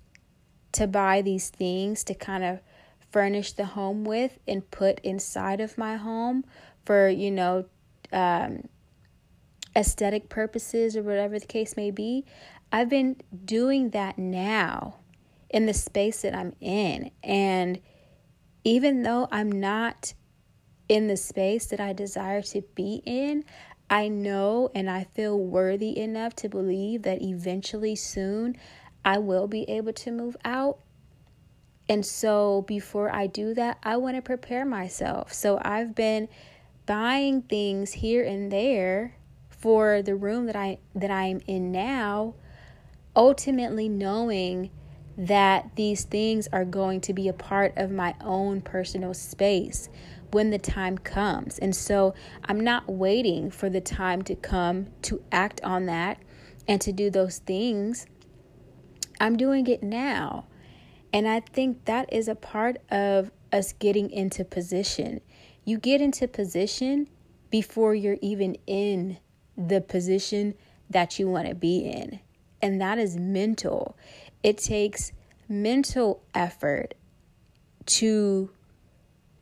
to 0.74 0.88
buy 0.88 1.22
these 1.22 1.50
things 1.50 2.03
to 2.06 2.13
kind 2.13 2.44
of 2.44 2.60
furnish 3.12 3.53
the 3.53 3.65
home 3.65 4.03
with 4.03 4.38
and 4.48 4.70
put 4.70 5.00
inside 5.00 5.60
of 5.62 5.77
my 5.77 5.96
home 5.96 6.46
for, 6.86 7.10
you 7.10 7.32
know, 7.32 7.65
um, 8.12 8.67
aesthetic 9.75 10.29
purposes 10.29 10.98
or 10.98 11.03
whatever 11.03 11.39
the 11.39 11.46
case 11.46 11.77
may 11.77 11.91
be, 11.91 12.25
I've 12.71 12.89
been 12.89 13.17
doing 13.45 13.91
that 13.91 14.17
now 14.17 14.95
in 15.50 15.65
the 15.65 15.74
space 15.74 16.21
that 16.21 16.36
I'm 16.36 16.55
in. 16.59 17.12
And 17.24 17.79
even 18.63 19.03
though 19.03 19.27
I'm 19.31 19.51
not 19.51 20.13
in 20.89 21.07
the 21.07 21.17
space 21.17 21.67
that 21.67 21.79
I 21.79 21.93
desire 21.93 22.41
to 22.41 22.62
be 22.75 23.01
in, 23.05 23.45
I 23.89 24.09
know 24.09 24.69
and 24.75 24.89
I 24.89 25.05
feel 25.05 25.39
worthy 25.39 25.97
enough 25.97 26.36
to 26.38 26.50
believe 26.50 27.03
that 27.03 27.21
eventually 27.21 27.95
soon 27.95 28.57
I 29.05 29.17
will 29.19 29.47
be 29.47 29.63
able 29.69 29.93
to 29.93 30.12
move 30.12 30.36
out. 30.43 30.79
And 31.88 32.05
so 32.05 32.63
before 32.67 33.13
I 33.13 33.27
do 33.27 33.53
that, 33.53 33.77
I 33.81 33.95
want 33.95 34.17
to 34.17 34.21
prepare 34.21 34.65
myself. 34.65 35.31
So 35.31 35.57
I've 35.62 35.95
been 35.95 36.27
buying 36.86 37.43
things 37.43 37.93
here 37.93 38.25
and 38.25 38.51
there 38.51 39.15
for 39.50 40.01
the 40.01 40.15
room 40.15 40.47
that 40.47 40.55
I 40.55 40.79
that 40.95 41.12
I'm 41.12 41.41
in 41.47 41.71
now, 41.71 42.36
ultimately 43.17 43.89
knowing 43.89 44.69
that 45.17 45.75
these 45.75 46.05
things 46.05 46.47
are 46.53 46.63
going 46.63 47.01
to 47.01 47.12
be 47.12 47.27
a 47.27 47.33
part 47.33 47.74
of 47.75 47.89
my 47.89 48.13
own 48.21 48.62
personal 48.62 49.15
space 49.15 49.89
when 50.31 50.51
the 50.51 50.59
time 50.59 50.97
comes. 50.97 51.57
And 51.57 51.75
so 51.75 52.13
I'm 52.45 52.59
not 52.59 52.88
waiting 52.88 53.50
for 53.50 53.69
the 53.69 53.81
time 53.81 54.21
to 54.24 54.36
come 54.36 54.88
to 55.01 55.24
act 55.31 55.59
on 55.63 55.88
that 55.88 56.19
and 56.67 56.79
to 56.81 56.91
do 56.91 57.09
those 57.09 57.39
things. 57.39 58.05
I'm 59.19 59.36
doing 59.36 59.65
it 59.65 59.81
now. 59.81 60.45
And 61.12 61.27
I 61.27 61.39
think 61.39 61.86
that 61.86 62.13
is 62.13 62.27
a 62.27 62.36
part 62.36 62.77
of 62.91 63.31
us 63.51 63.74
getting 63.74 64.12
into 64.12 64.45
position. 64.45 65.21
You 65.63 65.79
get 65.79 66.01
into 66.01 66.27
position 66.27 67.07
before 67.50 67.95
you're 67.95 68.17
even 68.21 68.57
in 68.67 69.17
the 69.57 69.81
position 69.81 70.53
that 70.91 71.17
you 71.17 71.27
want 71.27 71.47
to 71.47 71.55
be 71.55 71.79
in. 71.79 72.19
And 72.62 72.82
that 72.82 72.98
is 72.98 73.18
mental. 73.18 73.96
It 74.44 74.58
takes 74.58 75.12
mental 75.48 76.22
effort 76.34 76.94
to 77.86 78.52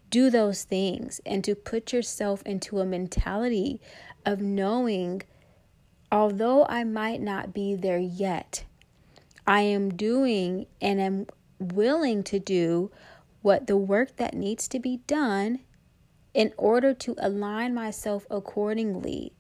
do 0.10 0.30
those 0.30 0.64
things 0.64 1.20
and 1.26 1.44
to 1.44 1.56
put 1.56 1.92
yourself 1.92 2.42
into 2.44 2.80
a 2.80 2.86
mentality 2.86 3.82
of 4.26 4.40
knowing, 4.40 5.24
although 6.12 6.66
I 6.70 6.84
might 6.84 7.22
not 7.22 7.54
be 7.54 7.76
there 7.76 8.00
yet, 8.00 8.66
I 9.48 9.62
am 9.62 9.90
doing 9.90 10.68
and 10.82 11.02
am 11.02 11.28
willing 11.60 12.24
to 12.24 12.40
do 12.40 12.92
what 13.42 13.68
the 13.68 13.78
work 13.78 14.16
that 14.18 14.34
needs 14.34 14.68
to 14.70 14.80
be 14.80 14.98
done 15.08 15.60
in 16.34 16.54
order 16.58 16.94
to 16.94 17.16
align 17.20 17.74
myself 17.74 18.26
accordingly 18.30 19.34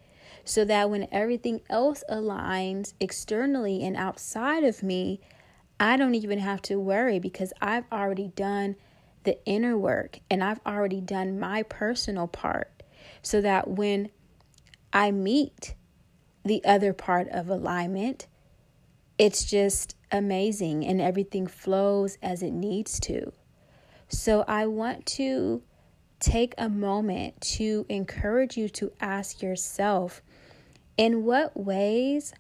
so 0.45 0.63
that 0.63 0.89
when 0.89 1.07
everything 1.11 1.61
else 1.69 2.03
aligns 2.09 2.93
externally 2.99 3.83
and 3.83 3.97
outside 3.97 4.63
of 4.63 4.83
me, 4.83 5.19
I 5.79 5.97
don't 5.97 6.15
even 6.15 6.39
have 6.39 6.61
to 6.63 6.79
worry 6.79 7.19
because 7.19 7.51
I've 7.61 7.85
already 7.91 8.29
done 8.29 8.75
the 9.23 9.43
inner 9.45 9.77
work 9.77 10.19
and 10.29 10.43
I've 10.43 10.61
already 10.65 11.01
done 11.01 11.39
my 11.39 11.63
personal 11.63 12.27
part 12.27 12.83
so 13.21 13.41
that 13.41 13.67
when 13.67 14.09
I 14.93 15.11
meet 15.11 15.73
the 16.45 16.63
other 16.63 16.93
part 16.93 17.27
of 17.29 17.49
alignment, 17.49 18.27
it's 19.17 19.43
just 19.43 19.95
amazing 20.11 20.85
and 20.85 21.01
everything 21.01 21.47
flows 21.47 22.17
as 22.21 22.43
it 22.43 22.51
needs 22.51 22.99
to. 23.01 23.33
So 24.07 24.45
I 24.47 24.67
want 24.67 25.05
to 25.07 25.63
take 26.19 26.53
a 26.57 26.69
moment 26.69 27.41
to 27.41 27.85
encourage 27.89 28.55
you 28.55 28.69
to 28.69 28.91
ask 29.01 29.41
yourself 29.41 30.21
in 30.97 31.23
what 31.23 31.57
ways 31.57 32.33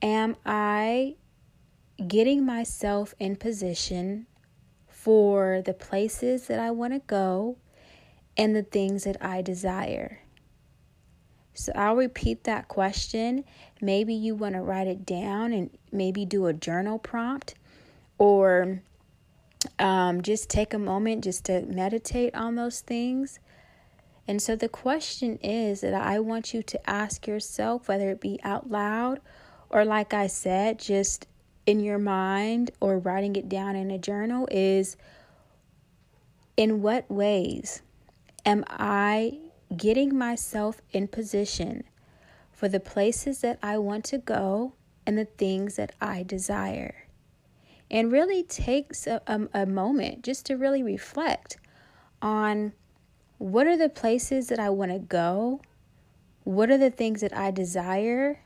am 0.00 0.36
I 0.46 1.16
getting 2.06 2.46
myself 2.46 3.14
in 3.18 3.36
position 3.36 4.26
for 4.86 5.62
the 5.64 5.74
places 5.74 6.46
that 6.46 6.60
I 6.60 6.70
want 6.70 6.92
to 6.92 7.00
go 7.00 7.56
and 8.36 8.54
the 8.54 8.62
things 8.62 9.04
that 9.04 9.16
I 9.24 9.42
desire. 9.42 10.20
So 11.54 11.72
I'll 11.74 11.96
repeat 11.96 12.44
that 12.44 12.68
question. 12.68 13.44
Maybe 13.80 14.14
you 14.14 14.36
want 14.36 14.54
to 14.54 14.60
write 14.60 14.86
it 14.86 15.04
down 15.04 15.52
and 15.52 15.76
maybe 15.90 16.24
do 16.24 16.46
a 16.46 16.52
journal 16.52 17.00
prompt 17.00 17.54
or 18.16 18.82
um, 19.80 20.22
just 20.22 20.48
take 20.48 20.72
a 20.72 20.78
moment 20.78 21.24
just 21.24 21.44
to 21.46 21.62
meditate 21.62 22.32
on 22.34 22.54
those 22.54 22.80
things. 22.80 23.40
And 24.28 24.42
so 24.42 24.54
the 24.54 24.68
question 24.68 25.38
is 25.38 25.80
that 25.80 25.94
I 25.94 26.20
want 26.20 26.52
you 26.52 26.62
to 26.62 26.90
ask 26.90 27.26
yourself, 27.26 27.88
whether 27.88 28.10
it 28.10 28.20
be 28.20 28.38
out 28.44 28.70
loud 28.70 29.20
or, 29.70 29.86
like 29.86 30.12
I 30.12 30.26
said, 30.26 30.78
just 30.78 31.26
in 31.64 31.80
your 31.80 31.98
mind 31.98 32.70
or 32.78 32.98
writing 32.98 33.36
it 33.36 33.48
down 33.48 33.74
in 33.74 33.90
a 33.90 33.96
journal 33.96 34.46
is 34.50 34.98
in 36.58 36.82
what 36.82 37.10
ways 37.10 37.80
am 38.44 38.64
I 38.68 39.38
getting 39.74 40.16
myself 40.16 40.82
in 40.92 41.08
position 41.08 41.84
for 42.52 42.68
the 42.68 42.80
places 42.80 43.40
that 43.40 43.58
I 43.62 43.78
want 43.78 44.04
to 44.06 44.18
go 44.18 44.74
and 45.06 45.16
the 45.16 45.24
things 45.24 45.76
that 45.76 45.94
I 46.02 46.22
desire? 46.22 47.06
And 47.90 48.12
really 48.12 48.42
takes 48.42 49.06
a, 49.06 49.22
a, 49.26 49.62
a 49.62 49.66
moment 49.66 50.22
just 50.22 50.44
to 50.46 50.56
really 50.56 50.82
reflect 50.82 51.56
on 52.20 52.74
what 53.38 53.66
are 53.66 53.76
the 53.76 53.88
places 53.88 54.48
that 54.48 54.58
I 54.58 54.70
want 54.70 54.90
to 54.90 54.98
go? 54.98 55.60
What 56.44 56.70
are 56.70 56.78
the 56.78 56.90
things 56.90 57.20
that 57.20 57.36
I 57.36 57.50
desire? 57.50 58.40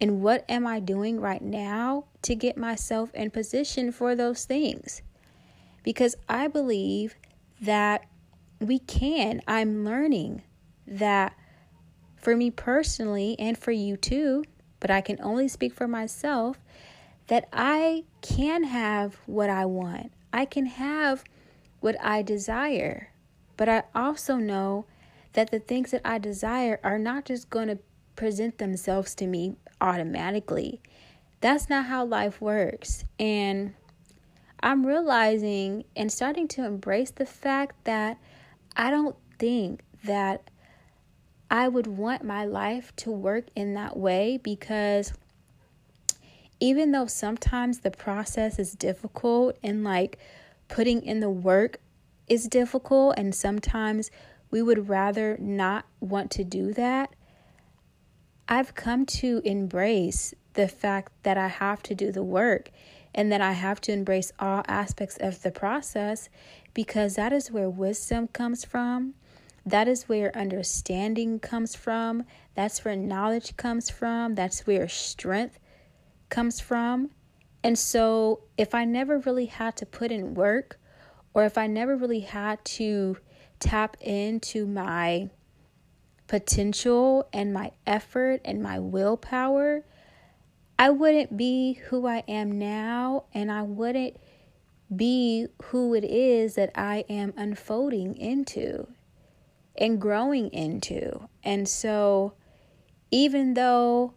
And 0.00 0.22
what 0.22 0.44
am 0.48 0.66
I 0.66 0.80
doing 0.80 1.20
right 1.20 1.42
now 1.42 2.04
to 2.22 2.34
get 2.34 2.56
myself 2.56 3.14
in 3.14 3.30
position 3.30 3.92
for 3.92 4.14
those 4.14 4.44
things? 4.44 5.02
Because 5.82 6.14
I 6.28 6.48
believe 6.48 7.16
that 7.60 8.06
we 8.60 8.78
can. 8.78 9.42
I'm 9.46 9.84
learning 9.84 10.42
that 10.86 11.34
for 12.16 12.36
me 12.36 12.50
personally 12.50 13.36
and 13.38 13.58
for 13.58 13.72
you 13.72 13.96
too, 13.96 14.44
but 14.78 14.90
I 14.90 15.00
can 15.00 15.18
only 15.20 15.48
speak 15.48 15.74
for 15.74 15.88
myself, 15.88 16.58
that 17.26 17.48
I 17.52 18.04
can 18.20 18.64
have 18.64 19.18
what 19.26 19.50
I 19.50 19.64
want. 19.64 20.12
I 20.32 20.44
can 20.44 20.66
have 20.66 21.24
what 21.80 21.96
I 22.00 22.22
desire. 22.22 23.11
But 23.56 23.68
I 23.68 23.82
also 23.94 24.36
know 24.36 24.86
that 25.32 25.50
the 25.50 25.60
things 25.60 25.90
that 25.90 26.02
I 26.04 26.18
desire 26.18 26.80
are 26.82 26.98
not 26.98 27.24
just 27.24 27.50
going 27.50 27.68
to 27.68 27.78
present 28.16 28.58
themselves 28.58 29.14
to 29.16 29.26
me 29.26 29.56
automatically. 29.80 30.80
That's 31.40 31.68
not 31.68 31.86
how 31.86 32.04
life 32.04 32.40
works. 32.40 33.04
And 33.18 33.74
I'm 34.60 34.86
realizing 34.86 35.84
and 35.96 36.12
starting 36.12 36.46
to 36.48 36.64
embrace 36.64 37.10
the 37.10 37.26
fact 37.26 37.84
that 37.84 38.18
I 38.76 38.90
don't 38.90 39.16
think 39.38 39.82
that 40.04 40.50
I 41.50 41.68
would 41.68 41.86
want 41.86 42.24
my 42.24 42.44
life 42.44 42.94
to 42.96 43.10
work 43.10 43.46
in 43.54 43.74
that 43.74 43.96
way 43.96 44.38
because 44.42 45.12
even 46.60 46.92
though 46.92 47.06
sometimes 47.06 47.80
the 47.80 47.90
process 47.90 48.58
is 48.58 48.72
difficult 48.72 49.58
and 49.62 49.82
like 49.82 50.18
putting 50.68 51.02
in 51.02 51.20
the 51.20 51.28
work 51.28 51.78
is 52.32 52.48
difficult, 52.48 53.14
and 53.18 53.34
sometimes 53.34 54.10
we 54.50 54.62
would 54.62 54.88
rather 54.88 55.36
not 55.38 55.84
want 56.00 56.30
to 56.30 56.44
do 56.44 56.72
that, 56.72 57.14
I've 58.48 58.74
come 58.74 59.04
to 59.20 59.42
embrace 59.44 60.32
the 60.54 60.66
fact 60.66 61.12
that 61.24 61.36
I 61.36 61.48
have 61.48 61.82
to 61.84 61.94
do 61.94 62.10
the 62.10 62.22
work 62.22 62.70
and 63.14 63.30
that 63.30 63.42
I 63.42 63.52
have 63.52 63.82
to 63.82 63.92
embrace 63.92 64.32
all 64.38 64.62
aspects 64.66 65.18
of 65.20 65.42
the 65.42 65.50
process 65.50 66.30
because 66.72 67.16
that 67.16 67.34
is 67.34 67.50
where 67.50 67.68
wisdom 67.68 68.28
comes 68.28 68.64
from. 68.64 69.12
That 69.66 69.86
is 69.86 70.08
where 70.08 70.34
understanding 70.34 71.38
comes 71.38 71.74
from. 71.74 72.24
That's 72.54 72.82
where 72.82 72.96
knowledge 72.96 73.58
comes 73.58 73.90
from. 73.90 74.36
That's 74.36 74.66
where 74.66 74.88
strength 74.88 75.58
comes 76.30 76.60
from. 76.60 77.10
And 77.62 77.78
so, 77.78 78.40
if 78.56 78.74
I 78.74 78.86
never 78.86 79.18
really 79.18 79.46
had 79.46 79.76
to 79.76 79.86
put 79.86 80.10
in 80.10 80.34
work, 80.34 80.80
or 81.34 81.44
if 81.44 81.56
I 81.56 81.66
never 81.66 81.96
really 81.96 82.20
had 82.20 82.64
to 82.64 83.16
tap 83.58 83.96
into 84.00 84.66
my 84.66 85.30
potential 86.26 87.28
and 87.32 87.52
my 87.52 87.72
effort 87.86 88.40
and 88.44 88.62
my 88.62 88.78
willpower, 88.78 89.84
I 90.78 90.90
wouldn't 90.90 91.36
be 91.36 91.74
who 91.74 92.06
I 92.06 92.24
am 92.26 92.58
now, 92.58 93.24
and 93.32 93.52
I 93.52 93.62
wouldn't 93.62 94.16
be 94.94 95.46
who 95.64 95.94
it 95.94 96.04
is 96.04 96.54
that 96.56 96.70
I 96.74 97.04
am 97.08 97.32
unfolding 97.36 98.16
into 98.16 98.88
and 99.76 100.00
growing 100.00 100.48
into. 100.48 101.28
And 101.42 101.68
so, 101.68 102.34
even 103.10 103.54
though, 103.54 104.14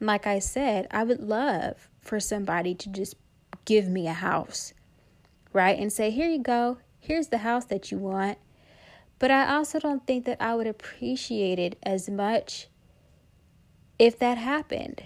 like 0.00 0.26
I 0.26 0.38
said, 0.38 0.86
I 0.90 1.04
would 1.04 1.20
love 1.20 1.88
for 2.00 2.20
somebody 2.20 2.74
to 2.74 2.90
just 2.90 3.14
give 3.64 3.88
me 3.88 4.06
a 4.06 4.12
house, 4.12 4.72
right? 5.54 5.78
And 5.78 5.90
say, 5.90 6.10
here 6.10 6.28
you 6.28 6.40
go, 6.40 6.76
here's 6.98 7.28
the 7.28 7.38
house 7.38 7.64
that 7.66 7.90
you 7.90 7.96
want. 7.96 8.36
But 9.18 9.30
I 9.30 9.54
also 9.54 9.78
don't 9.78 10.06
think 10.06 10.26
that 10.26 10.42
I 10.42 10.54
would 10.54 10.66
appreciate 10.66 11.58
it 11.58 11.78
as 11.82 12.10
much 12.10 12.68
if 13.98 14.18
that 14.18 14.36
happened. 14.36 15.02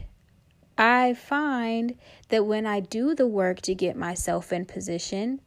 I 0.77 1.15
find 1.15 1.97
that 2.31 2.47
when 2.47 2.67
I 2.67 2.81
do 2.81 3.15
the 3.15 3.27
work 3.27 3.61
to 3.63 3.75
get 3.75 3.97
myself 3.97 4.53
in 4.53 4.65
position, 4.65 5.41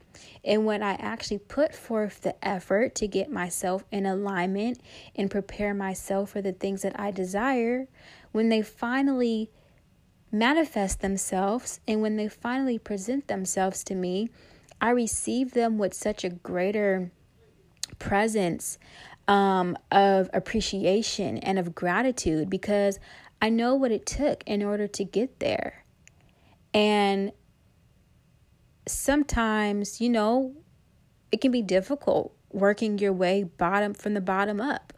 and 0.44 0.66
when 0.66 0.84
I 0.84 0.94
actually 0.94 1.40
put 1.40 1.74
forth 1.74 2.22
the 2.22 2.36
effort 2.46 2.96
to 2.96 3.08
get 3.08 3.32
myself 3.32 3.84
in 3.92 4.06
alignment 4.06 4.80
and 5.16 5.32
prepare 5.32 5.74
myself 5.74 6.32
for 6.32 6.42
the 6.42 6.52
things 6.52 6.82
that 6.82 7.00
I 7.00 7.12
desire, 7.12 7.88
when 8.32 8.50
they 8.50 8.62
finally 8.62 9.50
manifest 10.32 11.02
themselves 11.02 11.80
and 11.88 12.02
when 12.02 12.18
they 12.18 12.28
finally 12.28 12.78
present 12.78 13.28
themselves 13.28 13.84
to 13.86 13.96
me, 13.96 14.30
I 14.82 14.90
receive 14.90 15.52
them 15.52 15.78
with 15.78 15.94
such 15.94 16.24
a 16.24 16.30
greater 16.30 17.12
presence 18.00 18.80
um, 19.28 19.78
of 19.92 20.30
appreciation 20.34 21.38
and 21.38 21.60
of 21.60 21.76
gratitude 21.76 22.50
because 22.50 23.00
I 23.42 23.50
know 23.50 23.76
what 23.76 23.92
it 23.92 24.06
took 24.06 24.44
in 24.46 24.64
order 24.64 24.88
to 24.88 25.04
get 25.06 25.40
there. 25.40 25.86
And 26.74 27.32
sometimes, 28.88 30.02
you 30.02 30.10
know, 30.10 30.56
it 31.32 31.42
can 31.42 31.52
be 31.52 31.62
difficult 31.62 32.34
working 32.52 32.98
your 32.98 33.14
way 33.14 33.44
bottom 33.44 33.94
from 33.94 34.14
the 34.14 34.22
bottom 34.22 34.60
up 34.60 34.94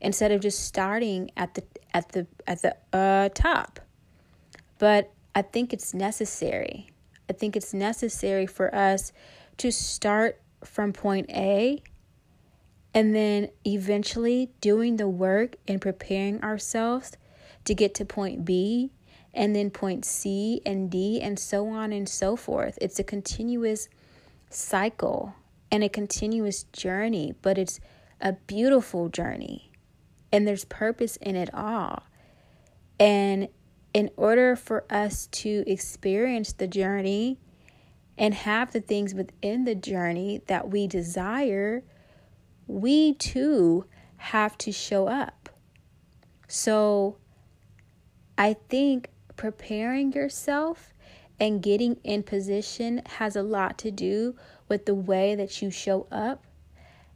instead 0.00 0.32
of 0.32 0.40
just 0.40 0.64
starting 0.64 1.30
at 1.36 1.54
the 1.54 1.62
at 1.92 2.10
the 2.10 2.26
at 2.46 2.62
the 2.62 2.76
uh, 2.92 3.28
top. 3.34 3.80
But 4.78 5.12
I 5.34 5.42
think 5.42 5.72
it's 5.72 5.92
necessary. 5.92 6.88
I 7.30 7.32
think 7.32 7.54
it's 7.54 7.72
necessary 7.72 8.44
for 8.44 8.74
us 8.74 9.12
to 9.58 9.70
start 9.70 10.40
from 10.64 10.92
point 10.92 11.30
A 11.30 11.80
and 12.92 13.14
then 13.14 13.50
eventually 13.64 14.50
doing 14.60 14.96
the 14.96 15.08
work 15.08 15.54
and 15.68 15.80
preparing 15.80 16.42
ourselves 16.42 17.12
to 17.66 17.74
get 17.74 17.94
to 17.94 18.04
point 18.04 18.44
B 18.44 18.90
and 19.32 19.54
then 19.54 19.70
point 19.70 20.04
C 20.04 20.60
and 20.66 20.90
D 20.90 21.20
and 21.20 21.38
so 21.38 21.68
on 21.68 21.92
and 21.92 22.08
so 22.08 22.34
forth. 22.34 22.76
It's 22.82 22.98
a 22.98 23.04
continuous 23.04 23.88
cycle 24.48 25.32
and 25.70 25.84
a 25.84 25.88
continuous 25.88 26.64
journey, 26.72 27.34
but 27.42 27.58
it's 27.58 27.78
a 28.20 28.32
beautiful 28.32 29.08
journey 29.08 29.70
and 30.32 30.48
there's 30.48 30.64
purpose 30.64 31.14
in 31.18 31.36
it 31.36 31.54
all. 31.54 32.02
And 32.98 33.46
in 33.92 34.10
order 34.16 34.56
for 34.56 34.84
us 34.90 35.26
to 35.28 35.64
experience 35.66 36.52
the 36.52 36.68
journey 36.68 37.38
and 38.16 38.34
have 38.34 38.72
the 38.72 38.80
things 38.80 39.14
within 39.14 39.64
the 39.64 39.74
journey 39.74 40.42
that 40.46 40.70
we 40.70 40.86
desire, 40.86 41.82
we 42.66 43.14
too 43.14 43.84
have 44.16 44.56
to 44.58 44.70
show 44.70 45.06
up. 45.08 45.48
So 46.46 47.16
I 48.36 48.56
think 48.68 49.08
preparing 49.36 50.12
yourself 50.12 50.92
and 51.40 51.62
getting 51.62 51.96
in 52.04 52.22
position 52.22 53.02
has 53.16 53.34
a 53.34 53.42
lot 53.42 53.78
to 53.78 53.90
do 53.90 54.36
with 54.68 54.84
the 54.84 54.94
way 54.94 55.34
that 55.34 55.62
you 55.62 55.70
show 55.70 56.06
up, 56.12 56.44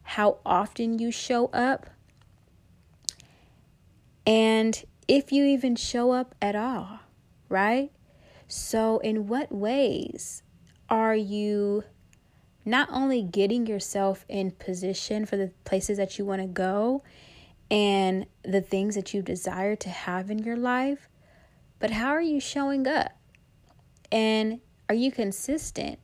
how 0.03 0.39
often 0.45 0.99
you 0.99 1.11
show 1.11 1.49
up, 1.49 1.91
and 4.27 4.83
if 5.09 5.33
you 5.33 5.45
even 5.45 5.77
show 5.77 6.13
up 6.13 6.35
at 6.41 6.57
all, 6.57 7.01
right? 7.49 7.91
So, 8.49 8.99
in 8.99 9.27
what 9.27 9.51
ways 9.53 10.43
are 10.89 11.15
you 11.15 11.85
not 12.65 12.89
only 12.91 13.23
getting 13.23 13.67
yourself 13.67 14.25
in 14.29 14.51
position 14.53 15.27
for 15.27 15.37
the 15.37 15.53
places 15.65 15.99
that 15.99 16.19
you 16.19 16.25
want 16.25 16.41
to 16.41 16.49
go 16.49 17.03
and 17.71 18.27
the 18.43 18.61
things 18.61 18.95
that 18.95 19.13
you 19.13 19.23
desire 19.23 19.77
to 19.77 19.89
have 19.89 20.31
in 20.31 20.39
your 20.39 20.57
life, 20.57 21.09
but 21.79 21.91
how 21.91 22.09
are 22.09 22.23
you 22.23 22.41
showing 22.41 22.87
up? 22.87 23.13
And 24.11 24.61
are 24.89 24.95
you 24.95 25.11
consistent? 25.11 25.99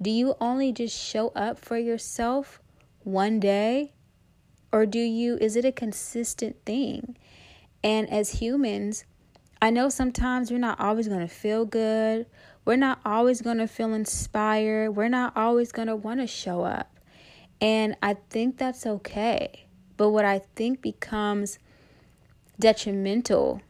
Do 0.00 0.10
you 0.10 0.34
only 0.40 0.72
just 0.72 0.98
show 0.98 1.28
up 1.30 1.58
for 1.58 1.76
yourself 1.76 2.60
one 3.02 3.40
day? 3.40 3.92
Or 4.72 4.84
do 4.86 4.98
you, 4.98 5.36
is 5.38 5.56
it 5.56 5.64
a 5.64 5.72
consistent 5.72 6.56
thing? 6.64 7.16
And 7.82 8.10
as 8.10 8.40
humans, 8.40 9.04
I 9.60 9.70
know 9.70 9.88
sometimes 9.88 10.50
we're 10.50 10.58
not 10.58 10.80
always 10.80 11.08
going 11.08 11.20
to 11.20 11.28
feel 11.32 11.64
good. 11.64 12.26
We're 12.64 12.76
not 12.76 13.00
always 13.04 13.42
going 13.42 13.58
to 13.58 13.68
feel 13.68 13.94
inspired. 13.94 14.92
We're 14.92 15.08
not 15.08 15.36
always 15.36 15.72
going 15.72 15.88
to 15.88 15.96
want 15.96 16.20
to 16.20 16.26
show 16.26 16.62
up. 16.62 16.96
And 17.60 17.96
I 18.02 18.14
think 18.28 18.58
that's 18.58 18.86
okay. 18.86 19.66
But 19.96 20.10
what 20.10 20.24
I 20.24 20.40
think 20.56 20.82
becomes 20.82 21.58
detrimental 22.58 23.62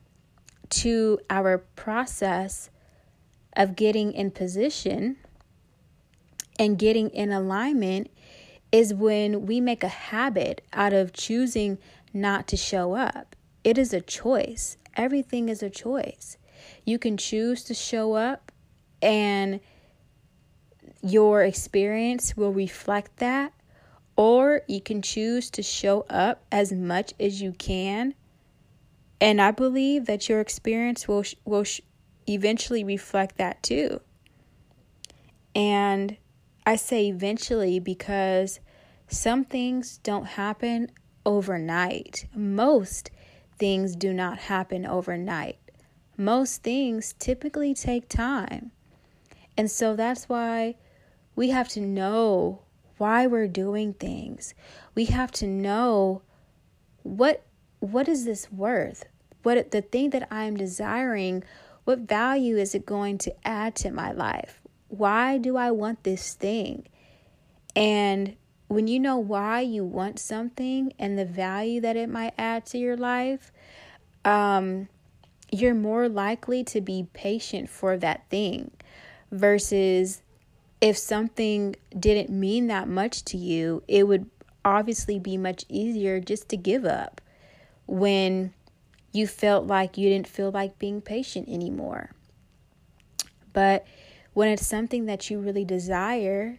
to 0.68 1.18
our 1.30 1.58
process 1.58 2.70
of 3.56 3.76
getting 3.76 4.12
in 4.12 4.30
position 4.30 5.16
and 6.58 6.78
getting 6.78 7.10
in 7.10 7.30
alignment 7.30 8.10
is 8.72 8.92
when 8.92 9.46
we 9.46 9.60
make 9.60 9.84
a 9.84 9.88
habit 9.88 10.62
out 10.72 10.92
of 10.92 11.12
choosing 11.12 11.78
not 12.12 12.48
to 12.48 12.56
show 12.56 12.94
up. 12.94 13.36
It 13.66 13.76
is 13.76 13.92
a 13.92 14.00
choice. 14.00 14.76
Everything 14.96 15.48
is 15.48 15.62
a 15.62 15.68
choice. 15.68 16.36
You 16.84 16.98
can 16.98 17.16
choose 17.16 17.64
to 17.64 17.74
show 17.74 18.14
up, 18.14 18.52
and 19.02 19.60
your 21.02 21.42
experience 21.42 22.36
will 22.36 22.52
reflect 22.52 23.16
that, 23.16 23.52
or 24.16 24.62
you 24.68 24.80
can 24.80 25.02
choose 25.02 25.50
to 25.50 25.62
show 25.62 26.06
up 26.08 26.44
as 26.50 26.72
much 26.72 27.12
as 27.20 27.42
you 27.42 27.52
can 27.52 28.14
and 29.20 29.40
I 29.40 29.50
believe 29.50 30.06
that 30.06 30.28
your 30.28 30.40
experience 30.40 31.08
will 31.08 31.24
will 31.44 31.64
eventually 32.28 32.84
reflect 32.84 33.38
that 33.38 33.62
too. 33.62 34.00
And 35.54 36.16
I 36.66 36.76
say 36.76 37.08
eventually 37.08 37.78
because 37.78 38.60
some 39.08 39.44
things 39.44 39.98
don't 39.98 40.26
happen 40.26 40.90
overnight. 41.24 42.26
Most 42.34 43.10
things 43.58 43.96
do 43.96 44.12
not 44.12 44.38
happen 44.38 44.86
overnight. 44.86 45.58
Most 46.16 46.62
things 46.62 47.14
typically 47.18 47.74
take 47.74 48.08
time. 48.08 48.70
And 49.56 49.70
so 49.70 49.96
that's 49.96 50.28
why 50.28 50.76
we 51.34 51.50
have 51.50 51.68
to 51.70 51.80
know 51.80 52.62
why 52.98 53.26
we're 53.26 53.48
doing 53.48 53.92
things. 53.94 54.54
We 54.94 55.06
have 55.06 55.30
to 55.32 55.46
know 55.46 56.22
what 57.02 57.42
what 57.80 58.08
is 58.08 58.24
this 58.24 58.50
worth? 58.50 59.04
What 59.42 59.70
the 59.70 59.82
thing 59.82 60.10
that 60.10 60.26
I 60.30 60.44
am 60.44 60.56
desiring, 60.56 61.44
what 61.84 62.00
value 62.00 62.56
is 62.56 62.74
it 62.74 62.86
going 62.86 63.18
to 63.18 63.46
add 63.46 63.74
to 63.76 63.90
my 63.90 64.12
life? 64.12 64.60
why 64.88 65.38
do 65.38 65.56
I 65.56 65.70
want 65.70 66.04
this 66.04 66.34
thing? 66.34 66.86
And 67.74 68.36
when 68.68 68.88
you 68.88 68.98
know 68.98 69.18
why 69.18 69.60
you 69.60 69.84
want 69.84 70.18
something 70.18 70.92
and 70.98 71.18
the 71.18 71.24
value 71.24 71.80
that 71.80 71.96
it 71.96 72.08
might 72.08 72.34
add 72.36 72.66
to 72.66 72.78
your 72.78 72.96
life, 72.96 73.52
um, 74.24 74.88
you're 75.52 75.74
more 75.74 76.08
likely 76.08 76.64
to 76.64 76.80
be 76.80 77.06
patient 77.12 77.68
for 77.68 77.96
that 77.96 78.28
thing 78.28 78.70
versus 79.30 80.22
if 80.80 80.98
something 80.98 81.76
didn't 81.98 82.30
mean 82.30 82.66
that 82.66 82.88
much 82.88 83.24
to 83.24 83.36
you, 83.36 83.82
it 83.86 84.06
would 84.06 84.28
obviously 84.64 85.18
be 85.18 85.36
much 85.36 85.64
easier 85.68 86.20
just 86.20 86.48
to 86.48 86.56
give 86.56 86.84
up 86.84 87.20
when 87.86 88.52
you 89.12 89.26
felt 89.26 89.66
like 89.66 89.96
you 89.96 90.08
didn't 90.08 90.28
feel 90.28 90.50
like 90.50 90.78
being 90.78 91.00
patient 91.00 91.48
anymore. 91.48 92.10
But 93.52 93.86
when 94.34 94.48
it's 94.48 94.66
something 94.66 95.06
that 95.06 95.30
you 95.30 95.38
really 95.38 95.64
desire, 95.64 96.58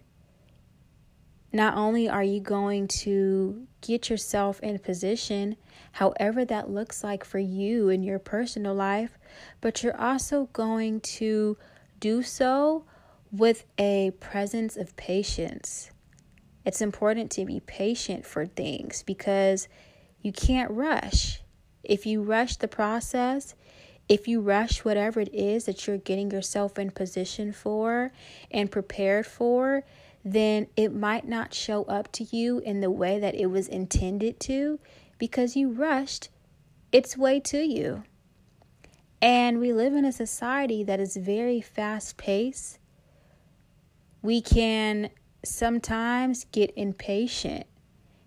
not 1.52 1.76
only 1.76 2.10
are 2.10 2.24
you 2.24 2.40
going 2.40 2.88
to 2.88 3.68
get 3.82 4.10
yourself 4.10 4.60
in 4.62 4.78
position, 4.80 5.56
however 5.94 6.44
that 6.46 6.70
looks 6.70 7.04
like 7.04 7.24
for 7.24 7.40
you 7.40 7.90
in 7.90 8.04
your 8.04 8.20
personal 8.20 8.74
life, 8.74 9.18
but 9.62 9.82
you're 9.82 10.00
also 10.00 10.50
going 10.54 11.00
to 11.00 11.58
do 12.00 12.22
so 12.22 12.84
with 13.32 13.66
a 13.78 14.12
presence 14.20 14.78
of 14.78 14.96
patience. 14.96 15.92
It's 16.66 16.82
important 16.82 17.32
to 17.32 17.46
be 17.46 17.62
patient 17.62 18.26
for 18.26 18.46
things 18.46 19.04
because 19.04 19.68
you 20.22 20.32
can't 20.32 20.72
rush. 20.72 21.42
If 21.84 22.06
you 22.06 22.22
rush 22.22 22.58
the 22.58 22.68
process, 22.68 23.56
if 24.10 24.28
you 24.28 24.42
rush 24.42 24.84
whatever 24.84 25.20
it 25.20 25.34
is 25.34 25.66
that 25.66 25.88
you're 25.88 25.98
getting 25.98 26.32
yourself 26.32 26.78
in 26.78 26.92
position 26.92 27.52
for 27.54 28.12
and 28.52 28.72
prepared 28.72 29.26
for, 29.26 29.84
then 30.34 30.68
it 30.76 30.94
might 30.94 31.28
not 31.28 31.54
show 31.54 31.84
up 31.84 32.12
to 32.12 32.24
you 32.26 32.60
in 32.60 32.82
the 32.82 32.92
way 32.92 33.20
that 33.20 33.36
it 33.36 33.48
was 33.48 33.68
intended 33.68 34.40
to 34.42 34.80
because 35.18 35.56
you 35.56 35.72
rushed 35.72 36.30
its 36.92 37.18
way 37.18 37.40
to 37.40 37.60
you. 37.60 38.04
And 39.22 39.60
we 39.60 39.74
live 39.74 39.94
in 39.94 40.06
a 40.06 40.12
society 40.12 40.84
that 40.84 41.00
is 41.00 41.18
very 41.18 41.62
fast 41.62 42.18
paced. 42.18 42.78
We 44.22 44.42
can 44.42 45.10
sometimes 45.44 46.46
get 46.52 46.74
impatient 46.76 47.66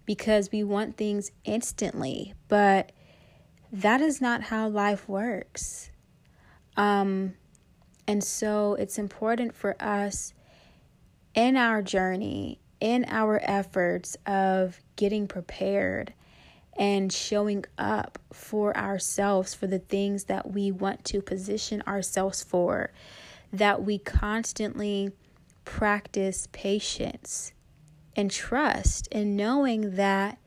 because 0.06 0.50
we 0.50 0.64
want 0.64 0.96
things 0.96 1.30
instantly, 1.44 2.34
but 2.48 2.92
that 3.72 4.00
is 4.00 4.20
not 4.20 4.42
how 4.44 4.68
life 4.68 5.08
works. 5.08 5.90
Um, 6.76 7.34
and 8.08 8.24
so 8.24 8.74
it's 8.74 8.98
important 8.98 9.54
for 9.54 9.76
us 9.80 10.34
in 11.34 11.56
our 11.56 11.82
journey, 11.82 12.60
in 12.80 13.04
our 13.08 13.40
efforts 13.42 14.16
of 14.26 14.80
getting 14.96 15.28
prepared 15.28 16.12
and 16.78 17.12
showing 17.12 17.64
up 17.78 18.18
for 18.32 18.76
ourselves 18.76 19.54
for 19.54 19.66
the 19.66 19.78
things 19.78 20.24
that 20.24 20.50
we 20.50 20.70
want 20.70 21.04
to 21.04 21.20
position 21.20 21.82
ourselves 21.86 22.42
for, 22.42 22.90
that 23.52 23.82
we 23.84 23.98
constantly 23.98 25.10
practice 25.64 26.48
patience 26.52 27.52
and 28.16 28.30
trust 28.30 29.08
and 29.12 29.36
knowing 29.36 29.96
that 29.96 30.38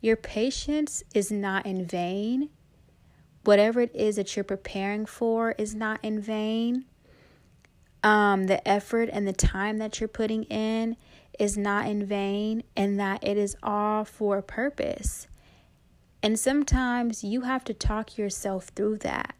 your 0.00 0.16
patience 0.16 1.02
is 1.14 1.32
not 1.32 1.66
in 1.66 1.84
vain. 1.84 2.50
Whatever 3.44 3.80
it 3.80 3.94
is 3.94 4.16
that 4.16 4.36
you're 4.36 4.44
preparing 4.44 5.06
for 5.06 5.52
is 5.52 5.74
not 5.74 6.00
in 6.02 6.20
vain 6.20 6.84
um, 8.02 8.46
the 8.46 8.66
effort 8.66 9.08
and 9.12 9.26
the 9.26 9.32
time 9.32 9.78
that 9.78 10.00
you're 10.00 10.08
putting 10.08 10.44
in 10.44 10.96
is 11.38 11.56
not 11.56 11.86
in 11.86 12.04
vain 12.04 12.62
and 12.76 12.98
that 12.98 13.24
it 13.24 13.36
is 13.36 13.56
all 13.62 14.04
for 14.04 14.38
a 14.38 14.42
purpose. 14.42 15.28
And 16.22 16.38
sometimes 16.38 17.22
you 17.22 17.42
have 17.42 17.64
to 17.64 17.74
talk 17.74 18.18
yourself 18.18 18.68
through 18.74 18.98
that. 18.98 19.34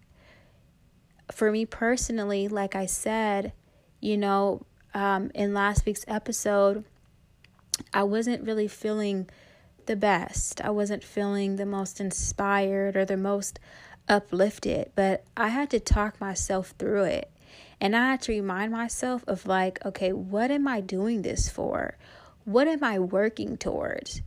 For 1.33 1.51
me 1.51 1.67
personally, 1.67 2.49
like 2.49 2.75
I 2.75 2.87
said, 2.87 3.53
you 4.01 4.17
know, 4.17 4.65
um, 4.95 5.31
in 5.35 5.53
last 5.55 5.85
week's 5.85 6.05
episode, 6.09 6.85
I 7.93 8.05
wasn't 8.05 8.47
really 8.47 8.69
feeling 8.69 9.29
the 9.87 9.97
best. 9.97 10.61
I 10.61 10.71
wasn't 10.71 11.03
feeling 11.03 11.57
the 11.57 11.67
most 11.67 12.01
inspired 12.01 12.97
or 12.97 13.05
the 13.05 13.17
most 13.17 13.59
uplifted, 14.09 14.93
but 14.95 15.25
I 15.37 15.49
had 15.49 15.71
to 15.71 15.81
talk 15.81 16.21
myself 16.21 16.75
through 16.79 17.05
it. 17.05 17.31
And 17.81 17.95
I 17.95 18.11
had 18.11 18.23
to 18.23 18.33
remind 18.33 18.73
myself 18.73 19.25
of 19.27 19.47
like, 19.47 19.85
okay, 19.85 20.13
what 20.13 20.51
am 20.51 20.67
I 20.67 20.81
doing 20.81 21.23
this 21.23 21.49
for? 21.49 21.97
What 22.45 22.67
am 22.67 22.83
I 22.83 22.99
working 22.99 23.57
towards? 23.57 24.23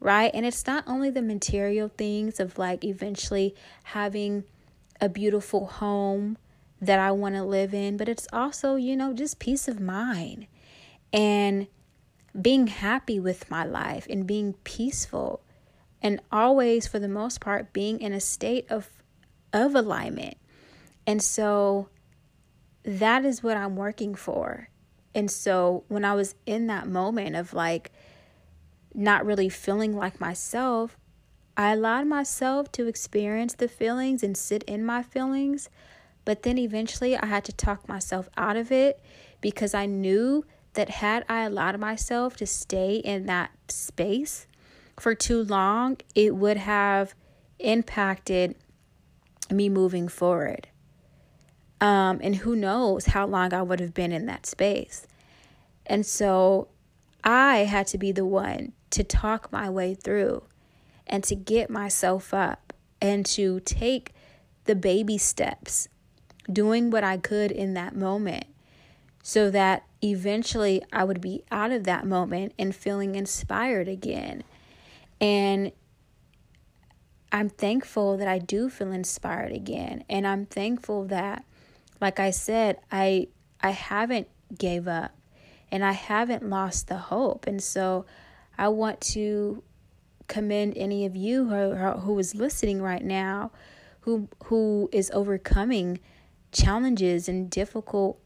Right? 0.00 0.30
And 0.32 0.46
it's 0.46 0.66
not 0.66 0.84
only 0.86 1.10
the 1.10 1.22
material 1.22 1.88
things 1.88 2.40
of 2.40 2.58
like 2.58 2.84
eventually 2.84 3.54
having 3.84 4.44
a 5.00 5.08
beautiful 5.08 5.66
home 5.66 6.38
that 6.80 6.98
I 6.98 7.10
want 7.10 7.34
to 7.34 7.42
live 7.42 7.74
in, 7.74 7.96
but 7.96 8.08
it's 8.08 8.28
also, 8.32 8.76
you 8.76 8.96
know, 8.96 9.12
just 9.12 9.38
peace 9.38 9.68
of 9.68 9.80
mind 9.80 10.46
and 11.12 11.66
being 12.40 12.66
happy 12.66 13.18
with 13.18 13.50
my 13.50 13.64
life 13.64 14.06
and 14.10 14.26
being 14.26 14.52
peaceful 14.64 15.40
and 16.02 16.20
always 16.30 16.86
for 16.86 16.98
the 16.98 17.08
most 17.08 17.40
part 17.40 17.72
being 17.72 18.00
in 18.00 18.12
a 18.12 18.20
state 18.20 18.66
of 18.70 18.90
of 19.52 19.74
alignment. 19.74 20.36
And 21.06 21.22
so 21.22 21.88
that 22.86 23.24
is 23.24 23.42
what 23.42 23.56
I'm 23.56 23.76
working 23.76 24.14
for. 24.14 24.68
And 25.14 25.30
so 25.30 25.84
when 25.88 26.04
I 26.04 26.14
was 26.14 26.36
in 26.46 26.68
that 26.68 26.86
moment 26.86 27.34
of 27.34 27.52
like 27.52 27.90
not 28.94 29.26
really 29.26 29.48
feeling 29.48 29.94
like 29.94 30.20
myself, 30.20 30.96
I 31.56 31.72
allowed 31.72 32.06
myself 32.06 32.70
to 32.72 32.86
experience 32.86 33.54
the 33.54 33.68
feelings 33.68 34.22
and 34.22 34.36
sit 34.36 34.62
in 34.64 34.84
my 34.84 35.02
feelings. 35.02 35.68
But 36.24 36.42
then 36.42 36.58
eventually 36.58 37.16
I 37.16 37.26
had 37.26 37.44
to 37.44 37.52
talk 37.52 37.88
myself 37.88 38.28
out 38.36 38.56
of 38.56 38.70
it 38.70 39.02
because 39.40 39.74
I 39.74 39.86
knew 39.86 40.44
that 40.74 40.90
had 40.90 41.24
I 41.28 41.42
allowed 41.42 41.80
myself 41.80 42.36
to 42.36 42.46
stay 42.46 42.96
in 42.96 43.26
that 43.26 43.50
space 43.68 44.46
for 45.00 45.14
too 45.14 45.42
long, 45.42 45.96
it 46.14 46.36
would 46.36 46.56
have 46.56 47.14
impacted 47.58 48.54
me 49.50 49.68
moving 49.68 50.08
forward. 50.08 50.68
Um, 51.80 52.20
and 52.22 52.36
who 52.36 52.56
knows 52.56 53.06
how 53.06 53.26
long 53.26 53.52
I 53.52 53.62
would 53.62 53.80
have 53.80 53.92
been 53.92 54.12
in 54.12 54.26
that 54.26 54.46
space. 54.46 55.06
And 55.84 56.06
so 56.06 56.68
I 57.22 57.58
had 57.58 57.86
to 57.88 57.98
be 57.98 58.12
the 58.12 58.24
one 58.24 58.72
to 58.90 59.04
talk 59.04 59.52
my 59.52 59.68
way 59.68 59.94
through 59.94 60.44
and 61.06 61.22
to 61.24 61.34
get 61.34 61.68
myself 61.68 62.32
up 62.32 62.72
and 63.00 63.26
to 63.26 63.60
take 63.60 64.14
the 64.64 64.74
baby 64.74 65.18
steps, 65.18 65.88
doing 66.50 66.90
what 66.90 67.04
I 67.04 67.18
could 67.18 67.52
in 67.52 67.74
that 67.74 67.94
moment 67.94 68.46
so 69.22 69.50
that 69.50 69.84
eventually 70.02 70.82
I 70.92 71.02
would 71.02 71.20
be 71.20 71.42
out 71.50 71.72
of 71.72 71.82
that 71.84 72.06
moment 72.06 72.52
and 72.58 72.74
feeling 72.74 73.16
inspired 73.16 73.88
again. 73.88 74.44
And 75.20 75.72
I'm 77.32 77.48
thankful 77.48 78.16
that 78.18 78.28
I 78.28 78.38
do 78.38 78.70
feel 78.70 78.92
inspired 78.92 79.52
again. 79.52 80.04
And 80.08 80.26
I'm 80.26 80.46
thankful 80.46 81.06
that 81.06 81.44
like 82.00 82.20
I 82.20 82.30
said, 82.30 82.78
I 82.90 83.28
I 83.60 83.70
haven't 83.70 84.28
gave 84.56 84.86
up 84.86 85.12
and 85.70 85.84
I 85.84 85.92
haven't 85.92 86.48
lost 86.48 86.88
the 86.88 86.98
hope. 86.98 87.46
And 87.46 87.62
so 87.62 88.06
I 88.56 88.68
want 88.68 89.00
to 89.12 89.62
commend 90.28 90.76
any 90.76 91.04
of 91.06 91.14
you 91.14 91.48
who, 91.48 91.74
who 91.74 92.18
is 92.18 92.34
listening 92.34 92.82
right 92.82 93.04
now 93.04 93.52
who 94.06 94.28
who 94.44 94.88
is 94.92 95.10
overcoming 95.12 95.98
challenges 96.52 97.28
and 97.28 97.50
difficult 97.50 98.18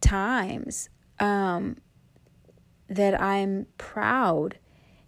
times 0.00 0.88
um, 1.18 1.76
that 2.88 3.20
I'm 3.20 3.66
proud 3.76 4.58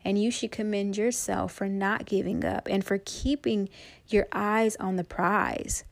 and 0.05 0.21
you 0.21 0.31
should 0.31 0.51
commend 0.51 0.97
yourself 0.97 1.53
for 1.53 1.69
not 1.69 2.07
giving 2.07 2.45
up 2.45 2.69
and 2.69 2.85
for 2.85 2.99
keeping 3.05 3.69
your 4.09 4.27
eyes 4.33 4.77
on 4.77 4.97
the 4.97 5.05
prize. 5.05 5.85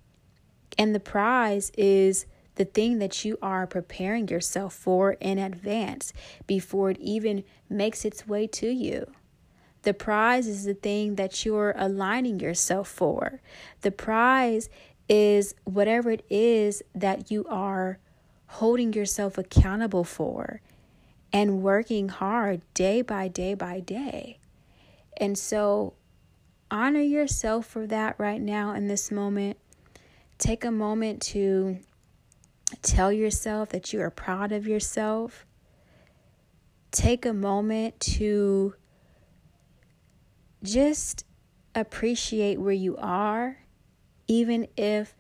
And 0.79 0.95
the 0.95 1.01
prize 1.01 1.71
is 1.77 2.27
the 2.57 2.65
thing 2.65 2.99
that 2.99 3.25
you 3.25 3.39
are 3.43 3.67
preparing 3.67 4.29
yourself 4.29 4.75
for 4.75 5.13
in 5.15 5.39
advance 5.39 6.13
before 6.47 6.91
it 6.91 6.99
even 7.01 7.45
makes 7.69 8.05
its 8.05 8.27
way 8.27 8.47
to 8.47 8.69
you. 8.69 9.11
The 9.83 9.95
prize 9.95 10.47
is 10.47 10.65
the 10.65 10.75
thing 10.75 11.17
that 11.17 11.45
you're 11.45 11.75
aligning 11.77 12.41
yourself 12.41 12.89
for. 12.89 13.41
The 13.83 13.91
prize 13.91 14.69
is 15.09 15.55
whatever 15.65 16.11
it 16.11 16.25
is 16.31 16.83
that 16.95 17.31
you 17.31 17.45
are 17.49 17.99
holding 18.47 18.93
yourself 18.93 19.37
accountable 19.37 20.05
for 20.05 20.61
and 21.33 21.63
working 21.63 22.09
hard 22.09 22.63
day 22.73 23.03
by 23.03 23.29
day 23.29 23.55
by 23.55 23.81
day. 23.81 24.39
And 25.17 25.37
so 25.37 25.95
honor 26.71 27.01
yourself 27.01 27.67
for 27.67 27.87
that 27.89 28.15
right 28.19 28.41
now 28.41 28.73
in 28.73 28.89
this 28.89 29.11
moment 29.11 29.59
take 30.39 30.65
a 30.65 30.71
moment 30.71 31.23
to 31.23 31.79
tell 32.83 33.13
yourself 33.13 33.71
that 33.71 33.93
you 33.93 34.01
are 34.01 34.11
proud 34.11 34.53
of 34.53 34.67
yourself. 34.67 35.47
Take 36.91 37.27
a 37.27 37.33
moment 37.33 37.99
to 38.01 38.75
just 40.63 41.25
appreciate 41.75 42.61
where 42.61 42.73
you 42.73 42.97
are, 42.97 43.59
even 44.27 44.69
if 44.77 45.15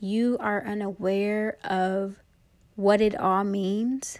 you 0.00 0.36
are 0.40 0.64
unaware 0.66 1.56
of 1.64 2.16
what 2.76 3.00
it 3.00 3.18
all 3.18 3.44
means. 3.44 4.18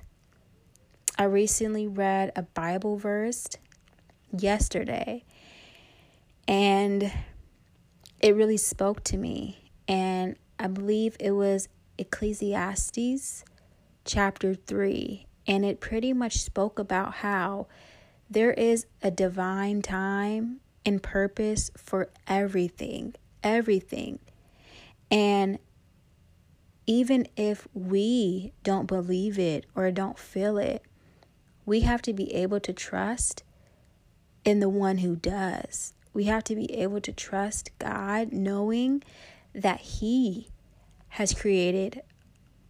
I 1.18 1.25
recently 1.25 1.87
read 1.87 2.33
a 2.35 2.42
Bible 2.42 2.97
verse 2.97 3.47
yesterday 4.37 5.25
and 6.49 7.12
it 8.20 8.35
really 8.35 8.57
spoke 8.57 9.05
to 9.05 9.16
me. 9.16 9.63
And 9.87 10.37
I 10.59 10.66
believe 10.66 11.16
it 11.20 11.33
was 11.33 11.68
Ecclesiastes 11.99 13.44
chapter 14.05 14.55
3. 14.55 15.27
And 15.47 15.64
it 15.64 15.81
pretty 15.81 16.12
much 16.12 16.38
spoke 16.38 16.79
about 16.79 17.14
how 17.16 17.66
there 18.31 18.53
is 18.53 18.87
a 19.03 19.11
divine 19.11 19.83
time 19.83 20.61
and 20.87 21.03
purpose 21.03 21.70
for 21.77 22.09
everything, 22.27 23.14
everything. 23.42 24.18
And 25.11 25.59
even 26.87 27.27
if 27.37 27.66
we 27.73 28.53
don't 28.62 28.87
believe 28.87 29.38
it 29.38 29.66
or 29.75 29.90
don't 29.90 30.18
feel 30.18 30.59
it, 30.59 30.83
we 31.66 31.81
have 31.81 32.03
to 32.03 32.12
be 32.12 32.35
able 32.35 32.61
to 32.61 32.73
trust 32.73 33.42
in 34.44 34.61
the 34.61 34.68
one 34.68 34.99
who 34.99 35.16
does. 35.16 35.94
We 36.12 36.25
have 36.25 36.44
to 36.44 36.55
be 36.55 36.73
able 36.75 37.01
to 37.01 37.12
trust 37.12 37.70
God, 37.79 38.33
knowing 38.33 39.03
that 39.54 39.80
He 39.80 40.48
has 41.08 41.32
created 41.32 42.02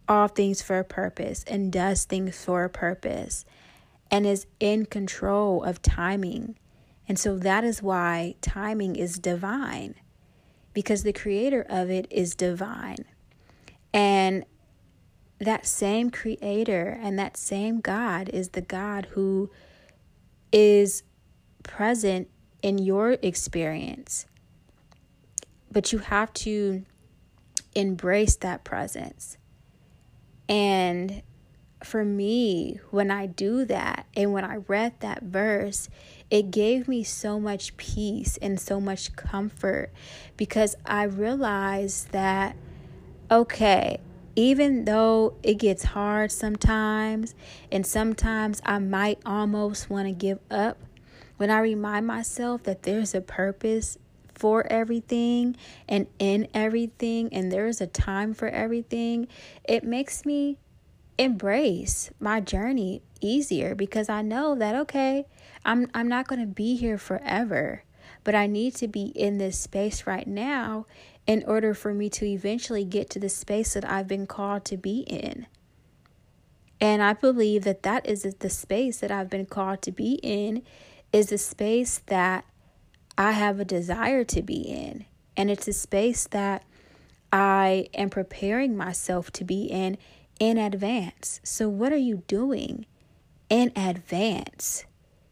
all 0.07 0.27
things 0.27 0.61
for 0.61 0.79
a 0.79 0.83
purpose 0.83 1.43
and 1.47 1.71
does 1.71 2.05
things 2.05 2.43
for 2.43 2.63
a 2.63 2.69
purpose 2.69 3.45
and 4.11 4.25
is 4.25 4.45
in 4.59 4.85
control 4.85 5.63
of 5.63 5.81
timing. 5.81 6.57
And 7.07 7.17
so 7.17 7.37
that 7.39 7.63
is 7.63 7.81
why 7.81 8.35
timing 8.41 8.95
is 8.95 9.17
divine 9.17 9.95
because 10.73 11.03
the 11.03 11.13
creator 11.13 11.65
of 11.67 11.89
it 11.89 12.07
is 12.11 12.35
divine. 12.35 13.05
And 13.93 14.45
that 15.39 15.65
same 15.65 16.11
creator 16.11 16.99
and 17.01 17.17
that 17.17 17.37
same 17.37 17.81
God 17.81 18.29
is 18.29 18.49
the 18.49 18.61
God 18.61 19.07
who 19.11 19.49
is 20.51 21.03
present 21.63 22.29
in 22.61 22.77
your 22.77 23.11
experience. 23.21 24.25
But 25.71 25.91
you 25.91 25.99
have 25.99 26.31
to 26.33 26.83
embrace 27.73 28.35
that 28.37 28.63
presence. 28.63 29.37
And 30.47 31.21
for 31.83 32.03
me, 32.03 32.79
when 32.89 33.11
I 33.11 33.25
do 33.25 33.65
that 33.65 34.07
and 34.15 34.33
when 34.33 34.43
I 34.43 34.57
read 34.67 34.99
that 35.01 35.23
verse, 35.23 35.89
it 36.31 36.49
gave 36.51 36.87
me 36.87 37.03
so 37.03 37.39
much 37.39 37.77
peace 37.77 38.37
and 38.41 38.59
so 38.59 38.79
much 38.79 39.15
comfort 39.15 39.91
because 40.37 40.75
I 40.85 41.03
realized 41.03 42.11
that, 42.11 42.55
okay, 43.29 43.99
even 44.35 44.85
though 44.85 45.35
it 45.43 45.55
gets 45.55 45.83
hard 45.83 46.31
sometimes, 46.31 47.35
and 47.71 47.85
sometimes 47.85 48.61
I 48.65 48.79
might 48.79 49.19
almost 49.25 49.89
want 49.89 50.07
to 50.07 50.13
give 50.13 50.39
up, 50.49 50.77
when 51.37 51.49
I 51.49 51.59
remind 51.59 52.07
myself 52.07 52.63
that 52.63 52.83
there's 52.83 53.13
a 53.13 53.21
purpose 53.21 53.97
for 54.35 54.65
everything 54.71 55.55
and 55.87 56.07
in 56.19 56.47
everything, 56.53 57.33
and 57.33 57.51
there's 57.51 57.81
a 57.81 57.87
time 57.87 58.33
for 58.33 58.47
everything, 58.47 59.27
it 59.63 59.83
makes 59.83 60.25
me 60.25 60.57
embrace 61.17 62.11
my 62.19 62.41
journey 62.41 63.01
easier 63.21 63.73
because 63.73 64.09
I 64.09 64.21
know 64.21 64.55
that 64.55 64.75
okay, 64.75 65.25
I'm 65.63 65.89
I'm 65.93 66.07
not 66.07 66.27
going 66.27 66.41
to 66.41 66.47
be 66.47 66.75
here 66.75 66.97
forever, 66.97 67.83
but 68.23 68.35
I 68.35 68.47
need 68.47 68.75
to 68.75 68.87
be 68.87 69.05
in 69.05 69.37
this 69.37 69.59
space 69.59 70.05
right 70.05 70.27
now 70.27 70.85
in 71.25 71.43
order 71.47 71.73
for 71.73 71.93
me 71.93 72.09
to 72.09 72.25
eventually 72.25 72.85
get 72.85 73.09
to 73.11 73.19
the 73.19 73.29
space 73.29 73.73
that 73.73 73.89
I've 73.89 74.07
been 74.07 74.27
called 74.27 74.65
to 74.65 74.77
be 74.77 74.99
in. 75.01 75.47
And 76.79 77.01
I 77.01 77.13
believe 77.13 77.63
that 77.63 77.83
that 77.83 78.05
is 78.05 78.23
the 78.23 78.49
space 78.49 78.99
that 78.99 79.09
I've 79.09 79.29
been 79.29 79.45
called 79.45 79.81
to 79.83 79.91
be 79.91 80.19
in 80.21 80.61
is 81.11 81.31
a 81.31 81.37
space 81.37 82.01
that 82.07 82.45
I 83.17 83.31
have 83.31 83.59
a 83.59 83.65
desire 83.65 84.23
to 84.25 84.41
be 84.41 84.61
in. 84.61 85.05
And 85.37 85.49
it's 85.51 85.67
a 85.67 85.73
space 85.73 86.27
that 86.27 86.63
I 87.31 87.87
am 87.93 88.09
preparing 88.09 88.77
myself 88.77 89.31
to 89.31 89.43
be 89.43 89.65
in 89.65 89.97
in 90.39 90.57
advance. 90.57 91.39
So, 91.43 91.69
what 91.69 91.93
are 91.93 91.97
you 91.97 92.23
doing 92.27 92.85
in 93.49 93.71
advance? 93.75 94.85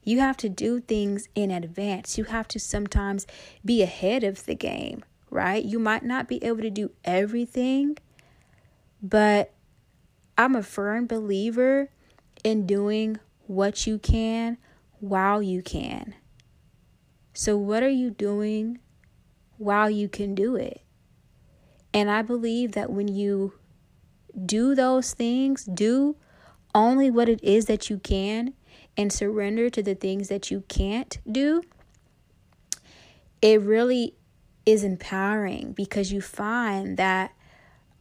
You 0.04 0.20
have 0.20 0.38
to 0.38 0.50
do 0.50 0.82
things 0.82 1.30
in 1.36 1.52
advance. 1.52 2.18
You 2.18 2.26
have 2.26 2.48
to 2.50 2.60
sometimes 2.60 3.26
be 3.64 3.82
ahead 3.82 4.24
of 4.24 4.46
the 4.46 4.56
game, 4.56 5.04
right? 5.30 5.64
You 5.64 5.80
might 5.80 6.04
not 6.04 6.28
be 6.28 6.44
able 6.44 6.62
to 6.62 6.70
do 6.70 6.92
everything, 7.06 7.98
but 9.02 9.54
I'm 10.38 10.56
a 10.56 10.64
firm 10.64 11.08
believer 11.08 11.90
in 12.44 12.66
doing 12.66 13.20
what 13.48 13.88
you 13.88 13.98
can 13.98 14.58
while 15.00 15.42
you 15.42 15.62
can. 15.62 16.16
So, 17.34 17.58
what 17.58 17.84
are 17.84 17.90
you 17.90 18.12
doing 18.12 18.80
while 19.58 19.90
you 19.90 20.08
can 20.08 20.36
do 20.36 20.56
it? 20.56 20.82
And 21.94 22.10
I 22.10 22.22
believe 22.22 22.74
that 22.74 22.92
when 22.92 23.08
you 23.08 23.54
do 24.46 24.76
those 24.76 25.14
things, 25.14 25.66
do 25.66 26.16
only 26.76 27.12
what 27.12 27.30
it 27.30 27.44
is 27.44 27.66
that 27.66 27.90
you 27.90 27.98
can, 27.98 28.54
and 28.98 29.12
surrender 29.12 29.70
to 29.70 29.82
the 29.82 29.96
things 29.96 30.30
that 30.30 30.52
you 30.52 30.64
can't 30.68 31.18
do, 31.30 31.64
it 33.42 33.62
really 33.62 34.16
is 34.66 34.84
empowering 34.84 35.74
because 35.74 36.12
you 36.12 36.22
find 36.22 36.98
that, 36.98 37.34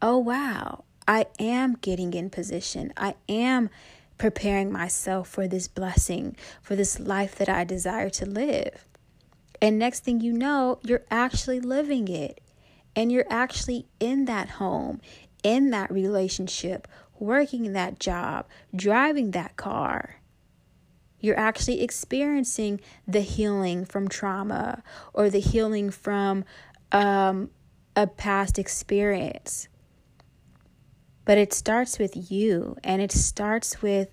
oh, 0.00 0.18
wow, 0.18 0.84
I 1.08 1.26
am 1.38 1.74
getting 1.74 2.14
in 2.14 2.30
position. 2.30 2.92
I 2.96 3.14
am 3.28 3.70
preparing 4.18 4.70
myself 4.70 5.28
for 5.28 5.48
this 5.48 5.66
blessing, 5.68 6.36
for 6.60 6.76
this 6.76 7.00
life 7.00 7.34
that 7.36 7.48
I 7.48 7.64
desire 7.64 8.10
to 8.10 8.26
live. 8.26 8.86
And 9.62 9.78
next 9.78 10.00
thing 10.00 10.20
you 10.20 10.32
know, 10.32 10.80
you're 10.82 11.04
actually 11.08 11.60
living 11.60 12.08
it. 12.08 12.40
And 12.96 13.12
you're 13.12 13.26
actually 13.30 13.86
in 14.00 14.26
that 14.26 14.50
home, 14.50 15.00
in 15.44 15.70
that 15.70 15.90
relationship, 15.90 16.88
working 17.18 17.72
that 17.72 18.00
job, 18.00 18.46
driving 18.74 19.30
that 19.30 19.56
car. 19.56 20.16
You're 21.20 21.38
actually 21.38 21.80
experiencing 21.80 22.80
the 23.06 23.20
healing 23.20 23.84
from 23.84 24.08
trauma 24.08 24.82
or 25.14 25.30
the 25.30 25.38
healing 25.38 25.90
from 25.90 26.44
um, 26.90 27.50
a 27.94 28.08
past 28.08 28.58
experience. 28.58 29.68
But 31.24 31.38
it 31.38 31.52
starts 31.52 32.00
with 32.00 32.32
you, 32.32 32.76
and 32.82 33.00
it 33.00 33.12
starts 33.12 33.80
with 33.80 34.08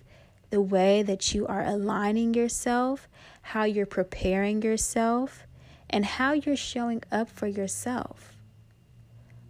the 0.50 0.60
way 0.60 1.02
that 1.02 1.34
you 1.34 1.46
are 1.48 1.64
aligning 1.64 2.34
yourself, 2.34 3.08
how 3.50 3.64
you're 3.64 3.84
preparing 3.84 4.62
yourself, 4.62 5.44
and 5.88 6.04
how 6.04 6.32
you're 6.32 6.54
showing 6.54 7.02
up 7.10 7.28
for 7.28 7.48
yourself. 7.48 8.36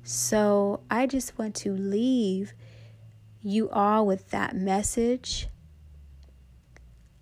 So 0.05 0.81
I 0.91 1.07
just 1.07 1.39
want 1.39 1.55
to 1.57 1.73
leave 1.73 2.55
you 3.43 3.69
all 3.69 4.07
with 4.07 4.31
that 4.31 4.57
message. 4.57 5.49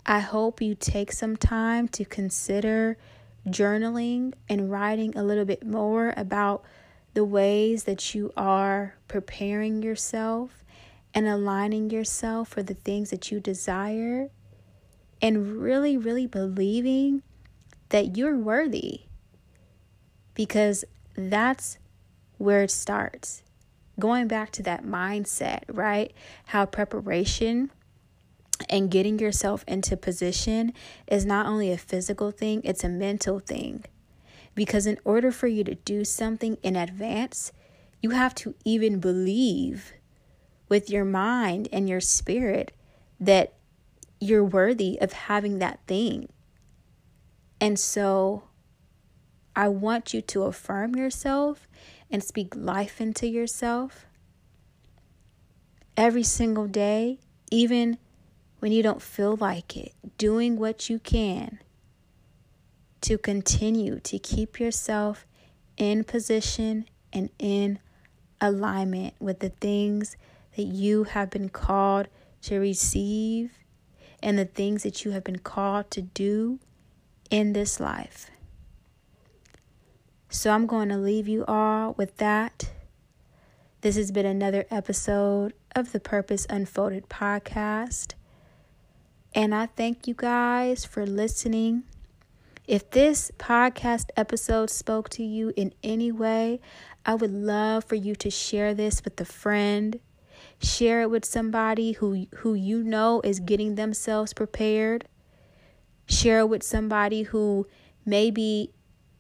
I 0.06 0.20
hope 0.20 0.62
you 0.62 0.76
take 0.76 1.10
some 1.10 1.36
time 1.36 1.88
to 1.88 2.04
consider 2.04 2.96
journaling 3.48 4.34
and 4.48 4.70
writing 4.70 5.16
a 5.16 5.24
little 5.24 5.44
bit 5.44 5.66
more 5.66 6.14
about 6.16 6.64
the 7.12 7.24
ways 7.24 7.84
that 7.84 8.14
you 8.14 8.32
are 8.36 8.94
preparing 9.08 9.82
yourself 9.82 10.62
and 11.12 11.26
aligning 11.26 11.90
yourself 11.90 12.46
for 12.46 12.62
the 12.62 12.74
things 12.74 13.10
that 13.10 13.32
you 13.32 13.40
desire 13.40 14.30
and 15.20 15.60
really, 15.60 15.96
really 15.96 16.26
believing 16.26 17.22
that 17.88 18.16
you're 18.16 18.36
worthy 18.36 19.02
because 20.34 20.84
that's 21.16 21.78
where 22.36 22.62
it 22.62 22.70
starts. 22.70 23.42
Going 23.98 24.28
back 24.28 24.52
to 24.52 24.62
that 24.62 24.84
mindset, 24.84 25.62
right? 25.66 26.12
How 26.46 26.66
preparation 26.66 27.72
and 28.68 28.90
getting 28.90 29.18
yourself 29.18 29.64
into 29.66 29.96
position 29.96 30.72
is 31.06 31.24
not 31.26 31.46
only 31.46 31.72
a 31.72 31.78
physical 31.78 32.30
thing, 32.30 32.60
it's 32.64 32.84
a 32.84 32.88
mental 32.88 33.40
thing. 33.40 33.84
Because 34.54 34.86
in 34.86 34.98
order 35.04 35.30
for 35.32 35.46
you 35.46 35.64
to 35.64 35.74
do 35.74 36.04
something 36.04 36.58
in 36.62 36.76
advance, 36.76 37.52
you 38.00 38.10
have 38.10 38.34
to 38.36 38.54
even 38.64 39.00
believe 39.00 39.92
with 40.68 40.90
your 40.90 41.04
mind 41.04 41.68
and 41.72 41.88
your 41.88 42.00
spirit 42.00 42.72
that 43.18 43.54
you're 44.20 44.44
worthy 44.44 44.98
of 45.00 45.12
having 45.12 45.58
that 45.58 45.80
thing. 45.86 46.28
And 47.60 47.78
so 47.78 48.44
I 49.56 49.68
want 49.68 50.14
you 50.14 50.22
to 50.22 50.44
affirm 50.44 50.94
yourself 50.96 51.68
and 52.10 52.22
speak 52.22 52.54
life 52.56 53.00
into 53.00 53.26
yourself. 53.26 54.06
every 55.98 56.22
single 56.22 56.66
day, 56.68 57.18
even 57.50 57.98
when 58.60 58.72
you 58.72 58.82
don't 58.82 59.02
feel 59.02 59.36
like 59.36 59.76
it, 59.76 59.92
doing 60.16 60.56
what 60.56 60.88
you 60.88 60.98
can 60.98 61.58
to 63.00 63.18
continue 63.18 63.98
to 64.00 64.18
keep 64.18 64.58
yourself 64.60 65.26
in 65.76 66.04
position 66.04 66.86
and 67.12 67.30
in 67.38 67.78
alignment 68.40 69.14
with 69.20 69.40
the 69.40 69.48
things 69.48 70.16
that 70.56 70.62
you 70.64 71.04
have 71.04 71.30
been 71.30 71.48
called 71.48 72.08
to 72.42 72.58
receive 72.58 73.52
and 74.22 74.38
the 74.38 74.44
things 74.44 74.82
that 74.82 75.04
you 75.04 75.12
have 75.12 75.24
been 75.24 75.38
called 75.38 75.90
to 75.92 76.02
do 76.02 76.58
in 77.30 77.52
this 77.52 77.78
life. 77.80 78.30
So 80.28 80.50
I'm 80.50 80.66
going 80.66 80.88
to 80.90 80.96
leave 80.96 81.28
you 81.28 81.44
all 81.46 81.94
with 81.94 82.16
that. 82.18 82.70
This 83.80 83.96
has 83.96 84.10
been 84.10 84.26
another 84.26 84.66
episode 84.70 85.54
of 85.74 85.92
the 85.92 86.00
Purpose 86.00 86.46
Unfolded 86.50 87.08
podcast. 87.08 88.14
And 89.34 89.54
I 89.54 89.66
thank 89.66 90.06
you 90.06 90.14
guys 90.14 90.84
for 90.84 91.06
listening. 91.06 91.84
If 92.66 92.90
this 92.90 93.30
podcast 93.38 94.10
episode 94.16 94.68
spoke 94.68 95.08
to 95.10 95.22
you 95.22 95.52
in 95.56 95.72
any 95.82 96.12
way, 96.12 96.60
I 97.06 97.14
would 97.14 97.32
love 97.32 97.84
for 97.84 97.94
you 97.94 98.14
to 98.16 98.30
share 98.30 98.74
this 98.74 99.02
with 99.04 99.18
a 99.20 99.24
friend. 99.24 100.00
Share 100.60 101.02
it 101.02 101.10
with 101.10 101.24
somebody 101.24 101.92
who 101.92 102.26
who 102.36 102.54
you 102.54 102.82
know 102.82 103.20
is 103.22 103.40
getting 103.40 103.76
themselves 103.76 104.32
prepared. 104.32 105.06
Share 106.06 106.40
it 106.40 106.48
with 106.48 106.62
somebody 106.62 107.22
who 107.22 107.66
maybe 108.04 108.72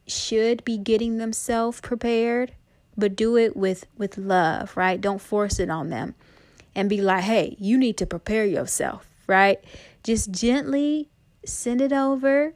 should 0.06 0.64
be 0.64 0.78
getting 0.78 1.18
themselves 1.18 1.80
prepared, 1.80 2.52
but 2.96 3.14
do 3.14 3.36
it 3.36 3.56
with 3.56 3.86
with 3.96 4.18
love, 4.18 4.76
right? 4.76 5.00
Don't 5.00 5.20
force 5.20 5.58
it 5.60 5.70
on 5.70 5.90
them. 5.90 6.14
And 6.74 6.88
be 6.88 7.00
like, 7.00 7.24
"Hey, 7.24 7.56
you 7.58 7.76
need 7.76 7.96
to 7.98 8.06
prepare 8.06 8.44
yourself," 8.44 9.06
right? 9.26 9.62
Just 10.02 10.30
gently 10.30 11.08
send 11.44 11.80
it 11.80 11.92
over, 11.92 12.54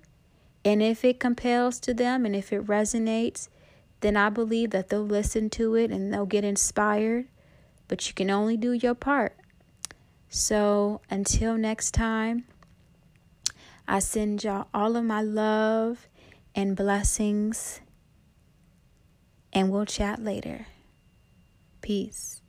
and 0.65 0.83
if 0.83 1.05
it 1.05 1.21
compels 1.21 1.79
to 1.81 1.95
them 1.95 2.25
and 2.27 2.35
if 2.35 2.53
it 2.53 2.67
resonates, 2.67 3.49
then 4.01 4.17
I 4.17 4.29
believe 4.29 4.71
that 4.71 4.89
they'll 4.89 5.07
listen 5.07 5.51
to 5.51 5.75
it 5.77 5.91
and 5.91 6.13
they'll 6.13 6.27
get 6.27 6.45
inspired. 6.45 7.27
But 7.93 8.09
you 8.09 8.15
can 8.15 8.31
only 8.31 8.57
do 8.57 8.73
your 8.73 8.95
part. 8.95 9.37
So 10.31 11.03
until 11.11 11.59
next 11.59 11.91
time, 11.91 12.47
I 13.87 13.99
send 13.99 14.45
y'all 14.45 14.69
all 14.73 14.97
of 14.97 15.05
my 15.05 15.21
love 15.21 16.09
and 16.55 16.75
blessings, 16.75 17.83
and 19.53 19.71
we'll 19.71 19.85
chat 19.85 20.25
later. 20.25 20.69
Peace. 21.83 22.42